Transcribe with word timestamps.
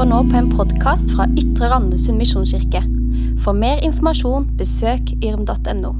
hører 0.00 0.14
nå 0.14 0.18
på 0.32 0.38
en 0.38 0.46
podkast 0.48 1.10
fra 1.12 1.26
Ytre 1.36 1.68
Randesund 1.68 2.16
misjonskirke. 2.16 2.80
For 3.44 3.52
mer 3.52 3.82
informasjon, 3.84 4.46
besøk 4.56 5.10
yrm.no. 5.20 5.90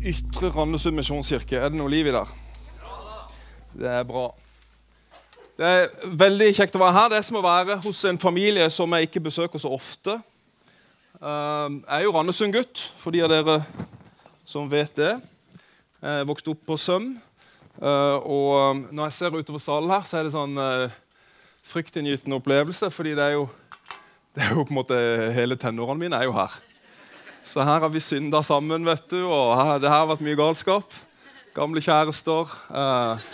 Ytre 0.00 0.48
Randesund 0.54 0.96
misjonskirke. 0.96 1.58
Er 1.60 1.68
det 1.68 1.76
noe 1.76 1.92
liv 1.92 2.06
i 2.08 2.14
der? 2.14 2.30
Det 3.76 3.90
er 3.92 4.06
bra. 4.08 4.22
Det 5.60 5.72
er 5.74 6.08
veldig 6.22 6.48
kjekt 6.56 6.78
å 6.78 6.80
være 6.80 6.94
her. 6.96 7.10
Det 7.12 7.18
er 7.18 7.26
som 7.26 7.36
å 7.36 7.42
være 7.44 7.76
hos 7.84 8.00
en 8.08 8.20
familie 8.22 8.70
som 8.72 8.96
jeg 8.96 9.10
ikke 9.10 9.26
besøker 9.26 9.60
så 9.60 9.74
ofte. 9.76 10.14
Um, 11.20 11.82
Jeg 11.82 11.98
er 11.98 12.06
jo 12.06 12.14
Randesund-gutt, 12.16 12.86
for 12.96 13.12
de 13.12 13.26
av 13.26 13.34
dere 13.34 13.58
som 14.48 14.70
vet 14.72 14.94
det. 14.96 15.18
Jeg 16.00 16.30
vokste 16.32 16.54
opp 16.54 16.64
på 16.64 16.80
Søm. 16.80 17.10
Uh, 17.76 18.16
og 18.24 18.48
um, 18.56 18.82
når 18.88 19.10
jeg 19.10 19.18
ser 19.18 19.36
utover 19.36 19.60
salen 19.60 19.92
her, 19.92 20.08
så 20.08 20.22
er 20.22 20.30
det 20.30 20.32
sånn 20.32 20.56
uh, 20.56 20.96
fryktinngytende 21.68 22.38
opplevelse. 22.38 22.90
fordi 22.90 23.14
det 23.14 23.24
er 23.24 23.36
jo, 23.36 23.48
det 24.34 24.44
er 24.44 24.54
jo 24.54 24.64
på 24.64 24.72
en 24.72 24.80
måte 24.80 24.98
hele 25.36 25.56
tenårene 25.56 26.00
mine 26.00 26.16
er 26.16 26.28
jo 26.28 26.36
her. 26.36 26.58
Så 27.42 27.64
her 27.64 27.80
har 27.80 27.88
vi 27.88 28.00
synda 28.00 28.42
sammen, 28.42 28.84
vet 28.84 29.10
du, 29.10 29.22
og 29.24 29.56
her, 29.56 29.78
det 29.78 29.88
her 29.88 30.02
har 30.02 30.10
vært 30.10 30.24
mye 30.24 30.36
galskap. 30.36 30.94
Gamle 31.56 31.80
kjærester. 31.80 32.50
Eh, 32.68 33.28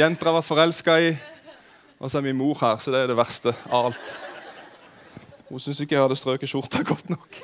jenter 0.00 0.30
har 0.30 0.38
vært 0.40 0.48
forelska 0.48 0.96
i. 1.00 1.12
Og 2.00 2.10
så 2.10 2.18
er 2.18 2.26
min 2.26 2.36
mor 2.36 2.58
her, 2.60 2.80
så 2.82 2.90
det 2.90 3.04
er 3.04 3.12
det 3.12 3.16
verste 3.16 3.54
av 3.70 3.90
alt. 3.90 4.14
Hun 5.48 5.62
syns 5.62 5.80
ikke 5.80 5.94
jeg 5.94 6.02
hadde 6.02 6.18
strøket 6.18 6.50
skjorta 6.50 6.82
godt 6.88 7.12
nok. 7.12 7.38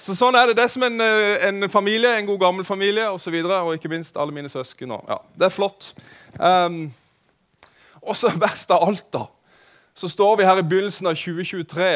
Så 0.00 0.14
sånn 0.16 0.38
er 0.38 0.48
det. 0.48 0.56
Det 0.56 0.64
er 0.64 0.72
som 0.72 0.86
en, 0.86 1.00
eh, 1.04 1.44
en 1.50 1.68
familie, 1.68 2.14
en 2.16 2.30
god 2.30 2.40
gammel 2.40 2.64
familie 2.64 3.04
osv. 3.10 3.14
Og, 3.14 3.20
så 3.20 3.34
videre, 3.34 3.60
og 3.60 3.76
ikke 3.76 3.92
minst 3.92 4.16
alle 4.16 4.32
mine 4.32 4.48
søsken. 4.48 4.96
Og, 4.96 5.04
ja, 5.08 5.18
det 5.36 5.50
er 5.50 5.52
flott. 5.52 5.92
Um, 6.38 6.86
og 8.02 8.16
så 8.16 8.32
verst 8.40 8.70
av 8.74 8.86
alt, 8.86 9.06
da. 9.12 9.26
Så 9.94 10.08
står 10.08 10.38
vi 10.38 10.46
her 10.48 10.60
i 10.60 10.66
begynnelsen 10.66 11.10
av 11.10 11.16
2023, 11.18 11.88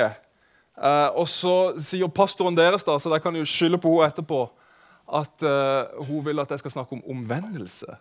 uh, 0.82 1.10
og 1.14 1.28
så 1.30 1.54
sier 1.80 2.10
pastoren 2.12 2.56
deres, 2.58 2.84
da, 2.86 2.98
så 2.98 3.12
dere 3.12 3.22
kan 3.24 3.36
jo 3.38 3.46
skylde 3.48 3.80
på 3.80 3.92
henne 3.96 4.10
etterpå, 4.12 4.42
at 5.20 5.44
uh, 5.44 6.04
hun 6.08 6.24
vil 6.24 6.42
at 6.42 6.52
jeg 6.52 6.64
skal 6.64 6.78
snakke 6.78 6.96
om 6.96 7.04
omvendelse. 7.14 7.96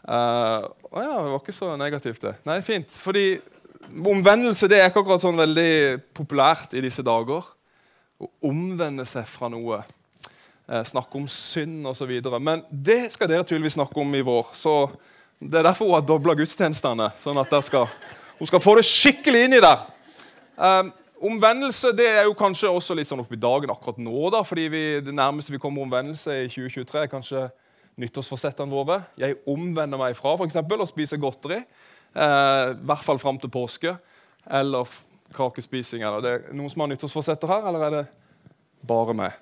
Uh, 0.00 0.66
å 0.90 1.02
ja, 1.04 1.16
det 1.20 1.30
var 1.30 1.40
ikke 1.40 1.54
så 1.54 1.74
negativt, 1.78 2.22
det. 2.24 2.34
Nei, 2.48 2.60
fint. 2.64 2.92
Fordi 2.96 3.38
omvendelse 3.90 4.68
det 4.70 4.80
er 4.80 4.90
ikke 4.90 5.02
akkurat 5.04 5.22
sånn 5.22 5.40
veldig 5.40 6.00
populært 6.16 6.76
i 6.76 6.82
disse 6.84 7.04
dager. 7.06 7.46
Å 8.20 8.28
omvende 8.48 9.06
seg 9.08 9.28
fra 9.28 9.48
noe. 9.52 9.80
Eh, 10.70 10.82
snakke 10.86 11.18
om 11.18 11.26
synd 11.28 11.86
osv. 11.90 12.10
Men 12.38 12.62
det 12.70 13.08
skal 13.14 13.30
dere 13.30 13.46
tydeligvis 13.46 13.74
snakke 13.78 13.96
om 13.98 14.12
i 14.14 14.22
vår. 14.22 14.52
Så 14.54 14.74
Det 15.40 15.56
er 15.56 15.64
derfor 15.64 15.88
hun 15.88 15.94
har 15.96 16.02
dobla 16.04 16.34
gudstjenestene. 16.36 17.10
sånn 17.16 17.38
at 17.40 17.54
skal, 17.64 17.88
Hun 18.38 18.46
skal 18.46 18.60
få 18.60 18.74
det 18.76 18.84
skikkelig 18.84 19.44
inni 19.46 19.60
der. 19.60 19.86
Um, 20.56 20.92
omvendelse 21.16 21.94
det 21.96 22.08
er 22.08 22.24
jo 22.24 22.34
kanskje 22.36 22.68
også 22.68 22.94
litt 22.94 23.08
sånn 23.08 23.22
oppi 23.22 23.36
dagen 23.40 23.70
akkurat 23.72 23.96
nå. 23.96 24.30
da, 24.30 24.42
fordi 24.44 24.68
vi, 24.68 25.00
Det 25.00 25.14
nærmeste 25.14 25.52
vi 25.52 25.58
kommer 25.58 25.82
omvendelse 25.82 26.44
i 26.44 26.48
2023, 26.48 27.00
er 27.00 27.06
kanskje 27.06 27.48
nyttårsforsettene 27.96 28.70
våre. 28.70 29.00
Jeg 29.16 29.40
omvender 29.46 29.96
meg 29.98 30.14
fra 30.14 30.36
eksempel, 30.44 30.80
å 30.80 30.88
spise 30.88 31.16
godteri. 31.16 31.64
Uh, 32.14 32.76
I 32.76 32.84
hvert 32.84 33.04
fall 33.04 33.18
fram 33.18 33.38
til 33.38 33.48
påske. 33.48 33.96
Eller 34.44 34.84
kakespising. 35.32 36.02
Eller 36.02 36.20
det 36.20 36.30
er 36.34 36.52
noen 36.52 36.68
som 36.68 36.84
har 36.84 36.92
nyttårsforsetter 36.92 37.48
her, 37.48 37.64
eller 37.64 37.86
er 37.86 37.96
det 37.96 38.06
bare 38.84 39.16
meg? 39.16 39.32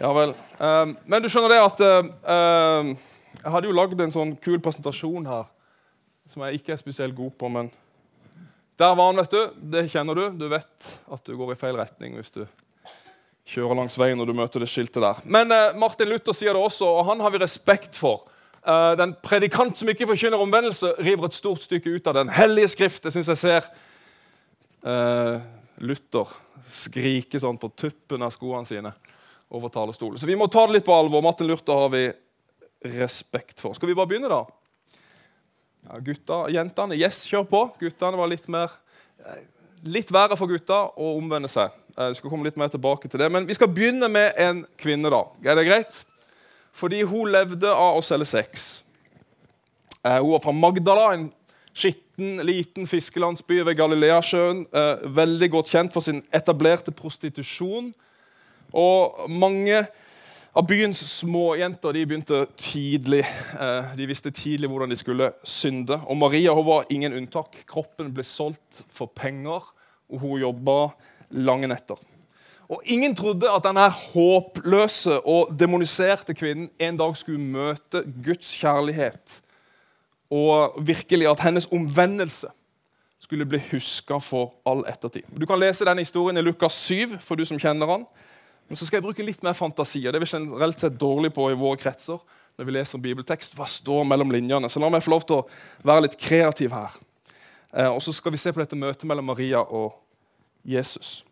Ja 0.00 0.08
vel. 0.16 0.32
Um, 0.56 0.96
men 1.04 1.20
du 1.20 1.28
skjønner 1.28 1.52
det 1.52 1.64
at 1.68 1.84
uh, 1.84 2.96
Jeg 3.42 3.52
hadde 3.52 3.68
jo 3.68 3.76
lagd 3.76 4.00
en 4.00 4.14
sånn 4.14 4.34
kul 4.42 4.60
presentasjon 4.62 5.26
her 5.28 5.48
som 6.30 6.44
jeg 6.46 6.60
ikke 6.60 6.72
er 6.72 6.80
spesielt 6.80 7.16
god 7.16 7.34
på, 7.36 7.50
men 7.52 7.68
der 8.80 8.94
var 8.96 9.10
han, 9.10 9.18
vet 9.20 9.34
du. 9.34 9.42
Det 9.74 9.84
kjenner 9.92 10.18
du. 10.18 10.22
Du 10.40 10.46
vet 10.50 10.86
at 11.12 11.26
du 11.26 11.34
går 11.38 11.52
i 11.52 11.58
feil 11.58 11.76
retning 11.78 12.16
hvis 12.18 12.32
du 12.34 12.42
kjører 13.44 13.78
langs 13.78 13.96
veien 14.00 14.18
når 14.18 14.30
du 14.30 14.36
møter 14.38 14.64
det 14.64 14.70
skiltet 14.72 15.02
der. 15.04 15.20
Men 15.28 15.52
eh, 15.52 15.76
Martin 15.78 16.08
Luther 16.10 16.34
sier 16.36 16.56
det 16.56 16.62
også, 16.62 16.88
og 16.88 17.10
han 17.10 17.20
har 17.22 17.34
vi 17.34 17.42
respekt 17.42 17.98
for. 17.98 18.24
Eh, 18.64 18.94
den 18.98 19.12
predikant 19.22 19.78
som 19.78 19.90
ikke 19.92 20.08
forkynner 20.08 20.40
omvendelse, 20.40 20.94
river 21.04 21.28
et 21.28 21.36
stort 21.36 21.62
stykke 21.66 21.92
ut 21.98 22.08
av 22.10 22.16
Den 22.18 22.32
hellige 22.32 22.72
skrift. 22.72 23.04
Det 23.04 23.12
syns 23.14 23.30
jeg 23.34 23.42
ser 23.44 23.68
eh, 24.88 25.44
Luther 25.84 26.32
skrike 26.64 27.40
sånn 27.40 27.60
på 27.60 27.70
tuppen 27.76 28.24
av 28.24 28.32
skoene 28.32 28.66
sine 28.66 28.94
over 29.54 29.68
talerstolen. 29.68 30.18
Så 30.18 30.26
vi 30.26 30.38
må 30.40 30.48
ta 30.48 30.64
det 30.66 30.78
litt 30.78 30.88
på 30.88 30.96
alvor. 30.96 31.22
Martin 31.22 31.50
Luther 31.50 31.84
har 31.84 31.92
vi 31.92 32.08
respekt 32.84 33.60
for. 33.60 33.74
Skal 33.76 33.90
vi 33.90 33.96
bare 33.96 34.10
begynne, 34.10 34.30
da? 34.30 34.44
Ja, 35.84 35.98
gutta, 36.04 36.44
Jentene, 36.52 36.96
yes, 36.96 37.24
kjør 37.28 37.44
på. 37.48 37.62
Guttene 37.80 38.20
var 38.20 38.30
litt 38.30 38.48
mer 38.52 38.72
Litt 39.84 40.08
verre 40.12 40.36
for 40.36 40.48
gutta 40.48 40.78
å 40.96 41.10
omvende 41.18 41.48
seg. 41.52 41.72
Vi 41.92 42.16
skal 42.16 42.30
komme 42.32 42.46
litt 42.46 42.56
mer 42.56 42.70
tilbake 42.72 43.08
til 43.08 43.20
det. 43.20 43.26
Men 43.32 43.44
vi 43.44 43.52
skal 43.56 43.68
begynne 43.68 44.08
med 44.08 44.32
en 44.40 44.62
kvinne. 44.80 45.10
da. 45.12 45.20
Er 45.44 45.58
det 45.58 45.66
greit? 45.68 45.98
Fordi 46.72 47.02
hun 47.04 47.28
levde 47.28 47.68
av 47.68 47.98
å 47.98 48.04
selge 48.04 48.26
sex. 48.30 48.82
Hun 50.00 50.30
var 50.30 50.40
fra 50.40 50.56
Magdala, 50.56 51.12
en 51.12 51.26
skitten, 51.76 52.40
liten 52.48 52.88
fiskelandsby 52.88 53.60
ved 53.68 53.76
Galileasjøen. 53.76 54.64
Veldig 55.20 55.50
godt 55.52 55.74
kjent 55.76 55.92
for 55.92 56.00
sin 56.00 56.22
etablerte 56.32 56.92
prostitusjon. 56.96 57.92
Og 58.72 59.28
mange 59.30 59.84
av 60.54 60.66
byens 60.70 61.00
småjenter 61.18 61.92
de 61.96 62.04
begynte 62.06 62.44
tidlig. 62.60 63.24
De 63.98 64.06
visste 64.06 64.30
tidlig 64.30 64.68
hvordan 64.70 64.92
de 64.92 64.98
skulle 64.98 65.32
synde. 65.42 65.98
Og 66.06 66.16
Maria 66.16 66.54
hun 66.54 66.66
var 66.66 66.90
ingen 66.94 67.16
unntak. 67.18 67.56
Kroppen 67.66 68.12
ble 68.14 68.22
solgt 68.26 68.84
for 68.86 69.10
penger, 69.10 69.66
og 70.10 70.22
hun 70.22 70.38
jobba 70.44 70.76
lange 71.34 71.66
netter. 71.70 71.98
Og 72.70 72.80
Ingen 72.86 73.16
trodde 73.18 73.50
at 73.50 73.64
denne 73.66 73.88
håpløse 73.90 75.18
og 75.28 75.50
demoniserte 75.58 76.36
kvinnen 76.38 76.70
en 76.78 77.00
dag 77.02 77.16
skulle 77.18 77.42
møte 77.42 78.04
Guds 78.24 78.54
kjærlighet, 78.56 79.40
og 80.30 80.78
virkelig 80.86 81.28
at 81.28 81.42
hennes 81.44 81.66
omvendelse 81.72 82.48
skulle 83.20 83.46
bli 83.48 83.60
huska 83.72 84.20
for 84.22 84.54
all 84.68 84.84
ettertid. 84.88 85.26
Du 85.34 85.46
kan 85.46 85.60
lese 85.60 85.84
denne 85.84 86.04
historien 86.04 86.38
i 86.38 86.46
Lukas 86.46 86.78
7, 86.86 87.18
for 87.20 87.34
du 87.36 87.44
som 87.44 87.60
kjenner 87.60 87.90
han. 87.90 88.06
Men 88.68 88.78
så 88.80 88.86
skal 88.86 88.98
jeg 88.98 89.06
bruke 89.06 89.26
litt 89.26 89.42
mer 89.44 89.56
fantasi. 89.56 90.06
og 90.06 90.12
Det 90.12 90.20
er 90.20 90.24
vi 90.24 90.30
generelt 90.32 90.80
sett 90.80 91.00
dårlig 91.00 91.32
på 91.34 91.50
i 91.50 91.58
våre 91.58 91.80
kretser. 91.80 92.18
når 92.56 92.64
vi 92.64 92.72
leser 92.72 92.98
en 92.98 93.02
bibeltekst. 93.02 93.56
Hva 93.58 93.66
står 93.66 94.04
mellom 94.06 94.30
linjene? 94.30 94.68
Så 94.70 94.78
la 94.78 94.86
meg 94.88 95.02
få 95.02 95.10
lov 95.10 95.24
til 95.26 95.40
å 95.40 95.46
være 95.82 96.04
litt 96.04 96.16
kreativ 96.16 96.70
her. 96.70 96.92
Eh, 97.74 97.88
og 97.90 97.98
så 98.02 98.12
skal 98.14 98.30
vi 98.30 98.38
se 98.38 98.52
på 98.54 98.62
dette 98.62 98.78
møtet 98.78 99.04
mellom 99.10 99.26
Maria 99.26 99.58
og 99.58 99.96
Jesus. 100.62 101.24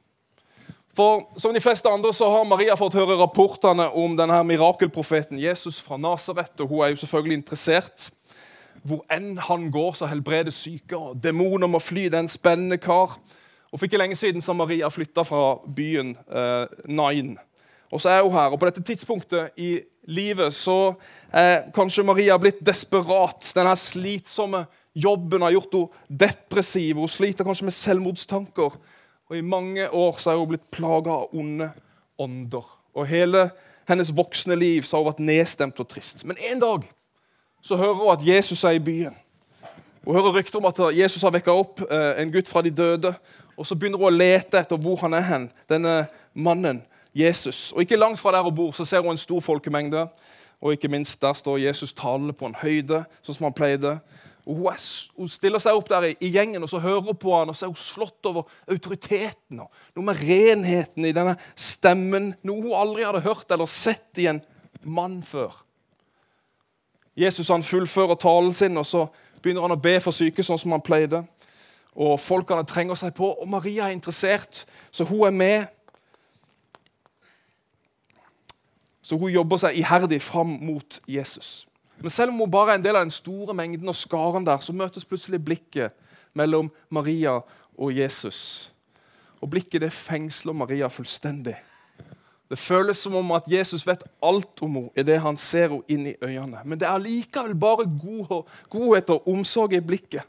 For 0.92 1.22
som 1.40 1.54
de 1.54 1.62
fleste 1.62 1.88
andre 1.88 2.10
så 2.12 2.26
har 2.28 2.44
Maria 2.44 2.74
fått 2.76 2.98
høre 2.98 3.16
rapportene 3.16 3.86
om 3.96 4.16
denne 4.18 4.40
mirakelprofeten 4.44 5.38
Jesus 5.40 5.78
fra 5.80 5.96
Nasaret. 5.96 6.52
Og 6.60 6.68
hun 6.68 6.82
er 6.84 6.92
jo 6.92 7.00
selvfølgelig 7.04 7.38
interessert. 7.38 8.10
Hvor 8.82 9.04
enn 9.12 9.36
han 9.38 9.70
går, 9.70 9.94
så 9.94 10.10
helbreder 10.10 10.52
syke, 10.52 10.98
og 10.98 11.22
demoner 11.22 11.70
må 11.70 11.78
fly. 11.78 12.08
Det 12.10 12.18
er 12.18 12.26
en 12.26 12.34
spennende 12.34 12.80
kar. 12.82 13.14
Og 13.72 13.78
For 13.78 13.88
ikke 13.88 14.00
lenge 14.00 14.16
siden 14.16 14.44
så 14.44 14.52
Maria 14.52 14.88
flytta 14.92 15.24
fra 15.24 15.56
byen 15.76 16.12
eh, 16.28 16.66
Nain. 16.92 17.38
Og 17.92 18.00
så 18.00 18.10
er 18.12 18.22
hun 18.22 18.32
her. 18.32 18.52
Og 18.52 18.60
på 18.60 18.68
dette 18.68 18.82
tidspunktet 18.84 19.56
i 19.56 19.78
livet 20.08 20.52
så 20.54 20.94
er 21.32 21.70
kanskje 21.74 22.04
Maria 22.04 22.36
blitt 22.40 22.60
desperat. 22.64 23.52
Denne 23.56 23.74
slitsomme 23.76 24.64
jobben 24.94 25.44
har 25.44 25.54
gjort 25.56 25.76
henne 25.78 26.18
depressiv. 26.24 27.00
Hun 27.00 27.08
sliter 27.08 27.48
kanskje 27.48 27.68
med 27.68 27.76
selvmordstanker. 27.76 28.76
Og 29.30 29.36
I 29.36 29.44
mange 29.44 29.88
år 29.88 30.20
så 30.20 30.32
er 30.32 30.40
hun 30.40 30.52
blitt 30.52 30.70
plaga 30.72 31.22
av 31.22 31.32
onde 31.32 31.70
ånder. 32.20 32.66
Og 32.92 33.08
hele 33.08 33.50
hennes 33.88 34.12
voksne 34.16 34.56
liv 34.56 34.84
så 34.84 34.96
har 34.98 35.04
hun 35.04 35.12
vært 35.12 35.26
nedstemt 35.26 35.80
og 35.80 35.88
trist. 35.88 36.26
Men 36.28 36.36
en 36.50 36.60
dag 36.60 36.84
så 37.62 37.76
hører 37.80 38.00
hun 38.00 38.12
at 38.12 38.26
Jesus 38.26 38.64
er 38.64 38.76
i 38.76 38.84
byen. 38.84 39.16
Hun 40.04 40.16
hører 40.16 40.34
rykter 40.34 40.58
om 40.58 40.66
at 40.66 40.80
Jesus 40.96 41.22
har 41.22 41.32
vekka 41.32 41.54
opp 41.54 41.80
eh, 41.86 42.22
en 42.22 42.32
gutt 42.34 42.50
fra 42.50 42.62
de 42.62 42.72
døde. 42.74 43.14
Og 43.62 43.66
Så 43.66 43.76
begynner 43.78 44.00
hun 44.00 44.10
å 44.10 44.16
lete 44.16 44.58
etter 44.58 44.80
hvor 44.82 44.98
han 45.04 45.14
er 45.14 45.22
hen, 45.22 45.44
denne 45.70 46.08
mannen, 46.34 46.80
Jesus. 47.14 47.70
Og 47.70 47.84
Ikke 47.84 48.00
langt 48.00 48.18
fra 48.18 48.32
der 48.34 48.42
hun 48.42 48.54
bor, 48.56 48.72
så 48.74 48.82
ser 48.84 49.04
hun 49.04 49.14
en 49.14 49.20
stor 49.20 49.38
folkemengde. 49.40 50.08
Og 50.62 50.74
ikke 50.74 50.88
minst, 50.90 51.20
der 51.22 51.32
står 51.32 51.60
Jesus 51.62 51.92
talende 51.94 52.34
på 52.34 52.46
en 52.46 52.58
høyde, 52.58 53.04
sånn 53.22 53.36
som 53.36 53.46
han 53.46 53.54
pleide. 53.54 53.92
Og 54.46 54.56
hun, 54.56 54.66
er, 54.72 54.82
hun, 55.14 55.30
stiller 55.30 55.62
seg 55.62 55.78
opp 55.78 55.88
der 55.90 56.08
i, 56.08 56.12
i, 56.18 56.32
gjengen 56.34 56.62
og 56.62 56.70
så 56.70 56.80
hører 56.82 57.06
hun 57.06 57.18
på 57.18 57.34
han, 57.36 57.50
og 57.50 57.58
så 57.58 57.66
er 57.68 57.70
hun 57.70 57.78
slått 57.78 58.26
over 58.30 58.46
autoriteten 58.70 59.62
og 59.62 59.82
noe 59.94 60.06
med 60.08 60.22
renheten 60.22 61.06
i 61.06 61.14
denne 61.14 61.36
stemmen. 61.54 62.32
Noe 62.46 62.64
hun 62.64 62.78
aldri 62.78 63.06
hadde 63.06 63.22
hørt 63.26 63.54
eller 63.54 63.70
sett 63.70 64.22
i 64.22 64.26
en 64.30 64.42
mann 64.82 65.20
før. 65.26 65.54
Jesus 67.18 67.50
han 67.54 67.62
fullfører 67.62 68.18
talen 68.18 68.54
sin, 68.54 68.78
og 68.78 68.86
så 68.86 69.04
begynner 69.42 69.66
han 69.66 69.76
å 69.76 69.82
be 69.82 69.98
for 70.02 70.14
syke, 70.14 70.42
sånn 70.46 70.58
som 70.58 70.74
han 70.74 70.82
pleide. 70.82 71.22
Og 71.92 72.20
Folkene 72.20 72.64
trenger 72.64 72.96
seg 72.96 73.12
på, 73.14 73.28
og 73.32 73.48
Maria 73.48 73.86
er 73.86 73.96
interessert, 73.96 74.64
så 74.90 75.04
hun 75.04 75.26
er 75.26 75.36
med. 75.36 75.64
Så 79.02 79.18
hun 79.18 79.32
jobber 79.32 79.60
seg 79.60 79.76
iherdig 79.76 80.22
fram 80.22 80.56
mot 80.62 81.00
Jesus. 81.08 81.66
Men 82.00 82.10
selv 82.10 82.32
om 82.32 82.40
hun 82.42 82.50
bare 82.50 82.72
er 82.72 82.80
en 82.80 82.84
del 82.84 82.96
av 82.96 83.04
den 83.04 83.14
store 83.14 83.54
mengden 83.54 83.88
og 83.88 83.98
skaren 83.98 84.46
der, 84.46 84.62
så 84.64 84.72
møtes 84.72 85.04
plutselig 85.04 85.42
blikket 85.44 85.92
mellom 86.34 86.70
Maria 86.90 87.36
og 87.76 87.92
Jesus. 87.92 88.72
Og 89.42 89.50
blikket 89.50 89.84
det 89.84 89.92
fengsler 89.92 90.56
Maria 90.56 90.88
fullstendig. 90.88 91.58
Det 92.50 92.58
føles 92.58 92.98
som 93.00 93.14
om 93.16 93.30
at 93.32 93.46
Jesus 93.48 93.86
vet 93.86 94.02
alt 94.22 94.60
om 94.62 94.74
henne 94.76 94.90
idet 94.98 95.20
han 95.24 95.38
ser 95.40 95.70
henne 95.72 95.86
inn 95.88 96.08
i 96.10 96.18
øynene. 96.20 96.60
Men 96.64 96.80
det 96.80 96.88
er 96.88 97.00
likevel 97.00 97.54
bare 97.56 97.86
godhet 98.70 99.12
og 99.14 99.28
omsorg 99.28 99.72
i 99.72 99.80
blikket. 99.80 100.26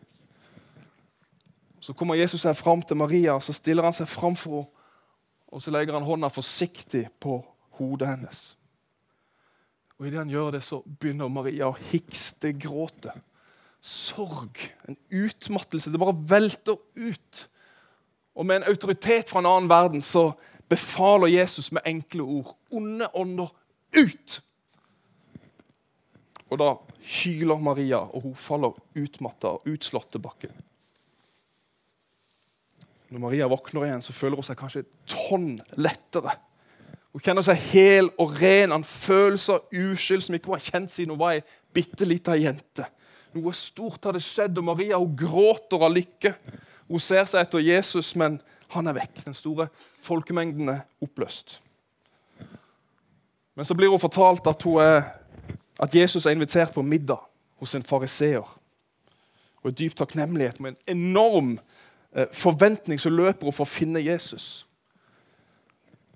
Så 1.83 1.91
kommer 1.97 2.15
Jesus 2.15 2.45
seg 2.45 2.55
fram 2.55 2.79
til 2.87 2.95
Maria, 2.95 3.35
så 3.43 3.55
stiller 3.55 3.83
han 3.83 3.95
seg 3.95 4.07
fram 4.07 4.37
for 4.39 4.61
henne. 4.63 4.79
Og 5.53 5.61
så 5.61 5.69
legger 5.69 5.93
han 5.93 6.05
hånda 6.07 6.31
forsiktig 6.33 7.03
på 7.21 7.35
hodet 7.77 8.07
hennes. 8.09 8.39
Og 9.99 10.07
Idet 10.07 10.23
han 10.23 10.31
gjør 10.31 10.55
det, 10.55 10.63
så 10.65 10.79
begynner 10.81 11.29
Maria 11.29 11.67
å 11.69 11.77
hikste, 11.91 12.55
gråte. 12.57 13.13
Sorg, 13.77 14.57
en 14.89 14.97
utmattelse. 15.13 15.93
Det 15.93 16.01
bare 16.01 16.17
velter 16.17 16.79
ut. 16.97 17.43
Og 18.33 18.49
med 18.49 18.63
en 18.63 18.71
autoritet 18.73 19.29
fra 19.29 19.43
en 19.43 19.51
annen 19.51 19.69
verden 19.69 20.01
så 20.01 20.31
befaler 20.71 21.35
Jesus 21.35 21.69
med 21.75 21.85
enkle 21.85 22.25
ord 22.25 22.55
onde 22.73 23.11
ånder 23.13 23.53
ut! 23.99 24.41
Og 26.49 26.59
da 26.61 26.73
hyler 27.21 27.61
Maria, 27.61 28.01
og 28.09 28.25
hun 28.25 28.37
faller 28.37 28.73
utmatta 28.97 29.53
og 29.59 29.69
utslått 29.69 30.11
til 30.13 30.25
bakken. 30.25 30.53
Når 33.13 33.21
Maria 33.21 33.45
våkner 33.45 33.83
igjen, 33.85 34.01
så 34.01 34.13
føler 34.15 34.39
hun 34.39 34.45
seg 34.47 34.57
kanskje 34.57 34.81
et 34.81 34.93
tonn 35.13 35.59
lettere. 35.77 36.33
Hun 37.13 37.21
kjenner 37.21 37.45
seg 37.45 37.59
hel 37.69 38.07
og 38.17 38.31
ren. 38.39 38.73
Han 38.73 38.85
følelse 38.87 39.59
av 39.59 39.75
uskyld 39.77 40.23
som 40.25 40.37
ikke 40.37 40.49
var 40.49 40.63
kjent 40.65 40.89
siden 40.89 41.13
hun 41.13 41.19
var 41.21 41.35
ei 41.35 41.43
bitte 41.77 42.07
lita 42.09 42.33
jente. 42.39 42.87
Noe 43.37 43.53
stort 43.57 44.09
hadde 44.09 44.21
skjedd, 44.21 44.57
og 44.57 44.65
Maria 44.65 44.97
hun 44.97 45.13
gråter 45.17 45.85
av 45.85 45.93
lykke. 45.93 46.33
Hun 46.89 47.01
ser 47.01 47.29
seg 47.29 47.45
etter 47.45 47.61
Jesus, 47.61 48.15
men 48.17 48.39
han 48.73 48.89
er 48.89 48.97
vekk. 48.97 49.21
Den 49.27 49.37
store 49.37 49.69
folkemengden 50.01 50.73
er 50.73 50.81
oppløst. 51.05 51.59
Men 53.53 53.69
så 53.69 53.77
blir 53.77 53.93
hun 53.93 54.01
fortalt 54.01 54.49
at, 54.49 54.65
hun 54.65 54.81
er, 54.81 55.05
at 55.77 55.93
Jesus 55.93 56.25
er 56.25 56.33
invitert 56.33 56.73
på 56.73 56.81
middag 56.81 57.21
hos 57.61 57.77
en 57.77 57.85
fariseer. 57.85 58.57
Og 59.61 59.69
i 59.69 59.77
dyp 59.83 59.93
takknemlighet 60.01 60.57
med 60.57 60.73
en 60.73 60.97
enorm 60.97 61.53
forventning 62.33 62.99
så 63.01 63.09
løper 63.09 63.47
hun 63.47 63.55
for 63.55 63.65
å 63.65 63.73
finne 63.73 64.03
Jesus. 64.03 64.67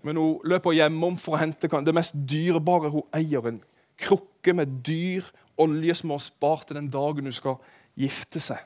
Men 0.05 0.19
hun 0.19 0.45
løper 0.47 0.75
hjemom 0.77 1.17
for 1.19 1.35
å 1.35 1.41
hente 1.41 1.67
det 1.67 1.95
mest 1.95 2.15
dyrebare 2.29 2.91
hun 2.93 3.07
eier. 3.17 3.49
En 3.49 3.61
krukke 3.97 4.53
med 4.53 4.79
dyr 4.85 5.25
olje 5.57 5.95
som 5.97 6.11
hun 6.11 6.19
har 6.19 6.25
spart 6.25 6.69
til 6.69 6.79
den 6.79 6.91
dagen 6.93 7.27
hun 7.27 7.35
skal 7.35 7.57
gifte 7.97 8.39
seg. 8.39 8.61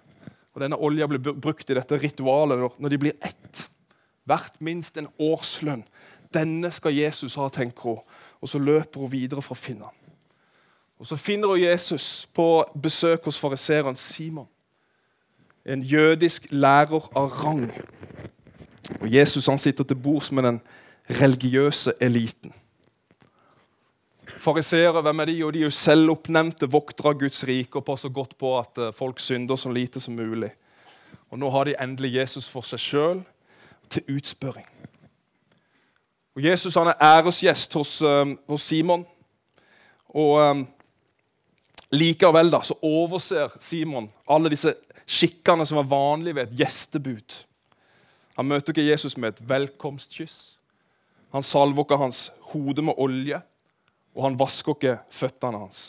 Og 0.51 0.61
Denne 0.61 0.79
olja 0.83 1.07
blir 1.07 1.23
brukt 1.23 1.69
i 1.71 1.77
dette 1.77 1.97
ritualet 1.97 2.75
når 2.77 2.91
de 2.91 2.99
blir 2.99 3.15
ett 3.23 3.67
verdt 4.27 4.59
minst 4.61 4.99
en 4.99 5.09
årslønn. 5.19 5.85
Denne 6.33 6.71
skal 6.71 6.95
Jesus 6.95 7.35
ha, 7.39 7.47
tenker 7.51 7.95
hun. 7.95 8.03
Og 8.41 8.49
så 8.49 8.59
løper 8.59 9.03
hun 9.03 9.11
videre 9.11 9.43
for 9.43 9.55
å 9.55 9.61
finne 9.61 9.87
ham. 9.87 9.97
Og 11.01 11.07
Så 11.07 11.17
finner 11.17 11.49
hun 11.49 11.59
Jesus 11.59 12.27
på 12.33 12.63
besøk 12.77 13.25
hos 13.25 13.39
fariseeren 13.39 13.95
Simon. 13.95 14.47
En 15.65 15.83
jødisk 15.83 16.47
lærer 16.49 17.09
av 17.15 17.29
rang. 17.43 17.71
Og 19.01 19.13
Jesus 19.13 19.47
han 19.47 19.57
sitter 19.61 19.83
til 19.83 19.95
bords 19.95 20.31
med 20.31 20.43
den 20.43 20.61
religiøse 21.09 21.93
eliten. 22.01 22.53
Fariseere, 24.25 25.01
hvem 25.01 25.19
er 25.19 25.25
de? 25.25 25.43
Og 25.45 25.53
de 25.53 25.59
er 25.59 25.67
jo 25.69 25.75
selvoppnevnte 25.75 26.69
voktere 26.71 27.13
av 27.13 27.19
Guds 27.19 27.43
rike 27.47 27.77
og 27.77 27.85
passer 27.85 28.09
godt 28.09 28.37
på 28.41 28.55
at 28.57 28.79
eh, 28.81 28.93
folk 28.95 29.19
synder 29.19 29.59
så 29.59 29.69
lite 29.69 30.01
som 30.01 30.15
mulig. 30.17 30.49
Og 31.29 31.39
Nå 31.39 31.49
har 31.49 31.67
de 31.67 31.75
endelig 31.79 32.15
Jesus 32.15 32.49
for 32.49 32.65
seg 32.65 32.81
sjøl 32.81 33.21
til 33.89 34.17
utspørring. 34.17 34.65
Og 36.35 36.43
Jesus 36.45 36.75
han 36.79 36.87
er 36.87 37.03
æresgjest 37.03 37.73
hos, 37.75 38.01
uh, 38.01 38.23
hos 38.47 38.61
Simon. 38.61 39.03
Og 40.15 40.39
um, 40.39 40.63
likevel 41.91 42.51
da, 42.51 42.61
så 42.63 42.77
overser 42.81 43.51
Simon 43.59 44.09
alle 44.31 44.51
disse 44.51 44.73
skikkene 45.11 45.65
som 45.67 45.81
var 45.81 45.89
vanlige 45.91 46.37
ved 46.37 46.49
et 46.49 46.57
gjestebud. 46.63 47.37
Han 48.37 48.47
møter 48.47 48.73
ikke 48.73 48.87
Jesus 48.87 49.17
med 49.19 49.33
et 49.33 49.43
velkomstkyss. 49.49 50.37
Han 51.35 51.45
salver 51.45 51.83
ikke 51.83 51.99
hans 51.99 52.29
hode 52.53 52.83
med 52.83 52.99
olje, 52.99 53.41
og 54.15 54.25
han 54.27 54.39
vasker 54.39 54.75
ikke 54.75 54.97
føttene 55.11 55.61
hans. 55.61 55.83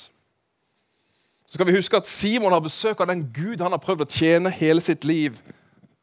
Så 1.47 1.59
skal 1.59 1.69
vi 1.69 1.75
huske 1.77 1.99
at 1.99 2.09
Simon 2.09 2.55
har 2.55 2.63
besøk 2.65 3.03
av 3.03 3.11
den 3.11 3.27
Gud 3.35 3.61
han 3.61 3.75
har 3.75 3.83
prøvd 3.83 4.07
å 4.07 4.13
tjene 4.13 4.55
hele 4.55 4.83
sitt 4.85 5.05
liv 5.05 5.37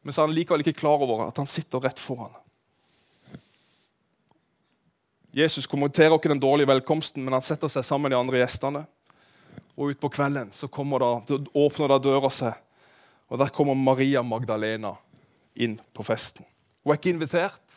men 0.02 0.12
så 0.12 0.22
er 0.22 0.28
han 0.28 0.36
likevel 0.36 0.64
ikke 0.64 0.80
klar 0.80 1.02
over 1.02 1.26
at 1.26 1.40
han 1.40 1.48
sitter 1.48 1.82
rett 1.84 2.00
foran. 2.00 2.32
Jesus 5.36 5.68
kommenterer 5.70 6.16
ikke 6.16 6.32
den 6.32 6.42
dårlige 6.42 6.70
velkomsten, 6.72 7.22
men 7.22 7.36
han 7.36 7.44
setter 7.44 7.70
seg 7.70 7.84
sammen 7.86 8.08
med 8.08 8.16
de 8.16 8.18
andre 8.18 8.40
gjestene. 8.40 8.82
Og 9.76 9.92
Utpå 9.92 10.10
kvelden 10.10 10.50
så 10.52 10.66
da, 10.66 11.10
åpner 11.54 11.92
da 11.92 12.00
døra 12.02 12.30
seg, 12.34 12.56
og 13.30 13.38
der 13.38 13.52
kommer 13.54 13.78
Maria 13.78 14.22
Magdalena 14.26 14.96
inn 15.54 15.78
på 15.94 16.02
festen. 16.02 16.44
Hun 16.82 16.92
er 16.92 16.98
ikke 16.98 17.12
invitert. 17.14 17.76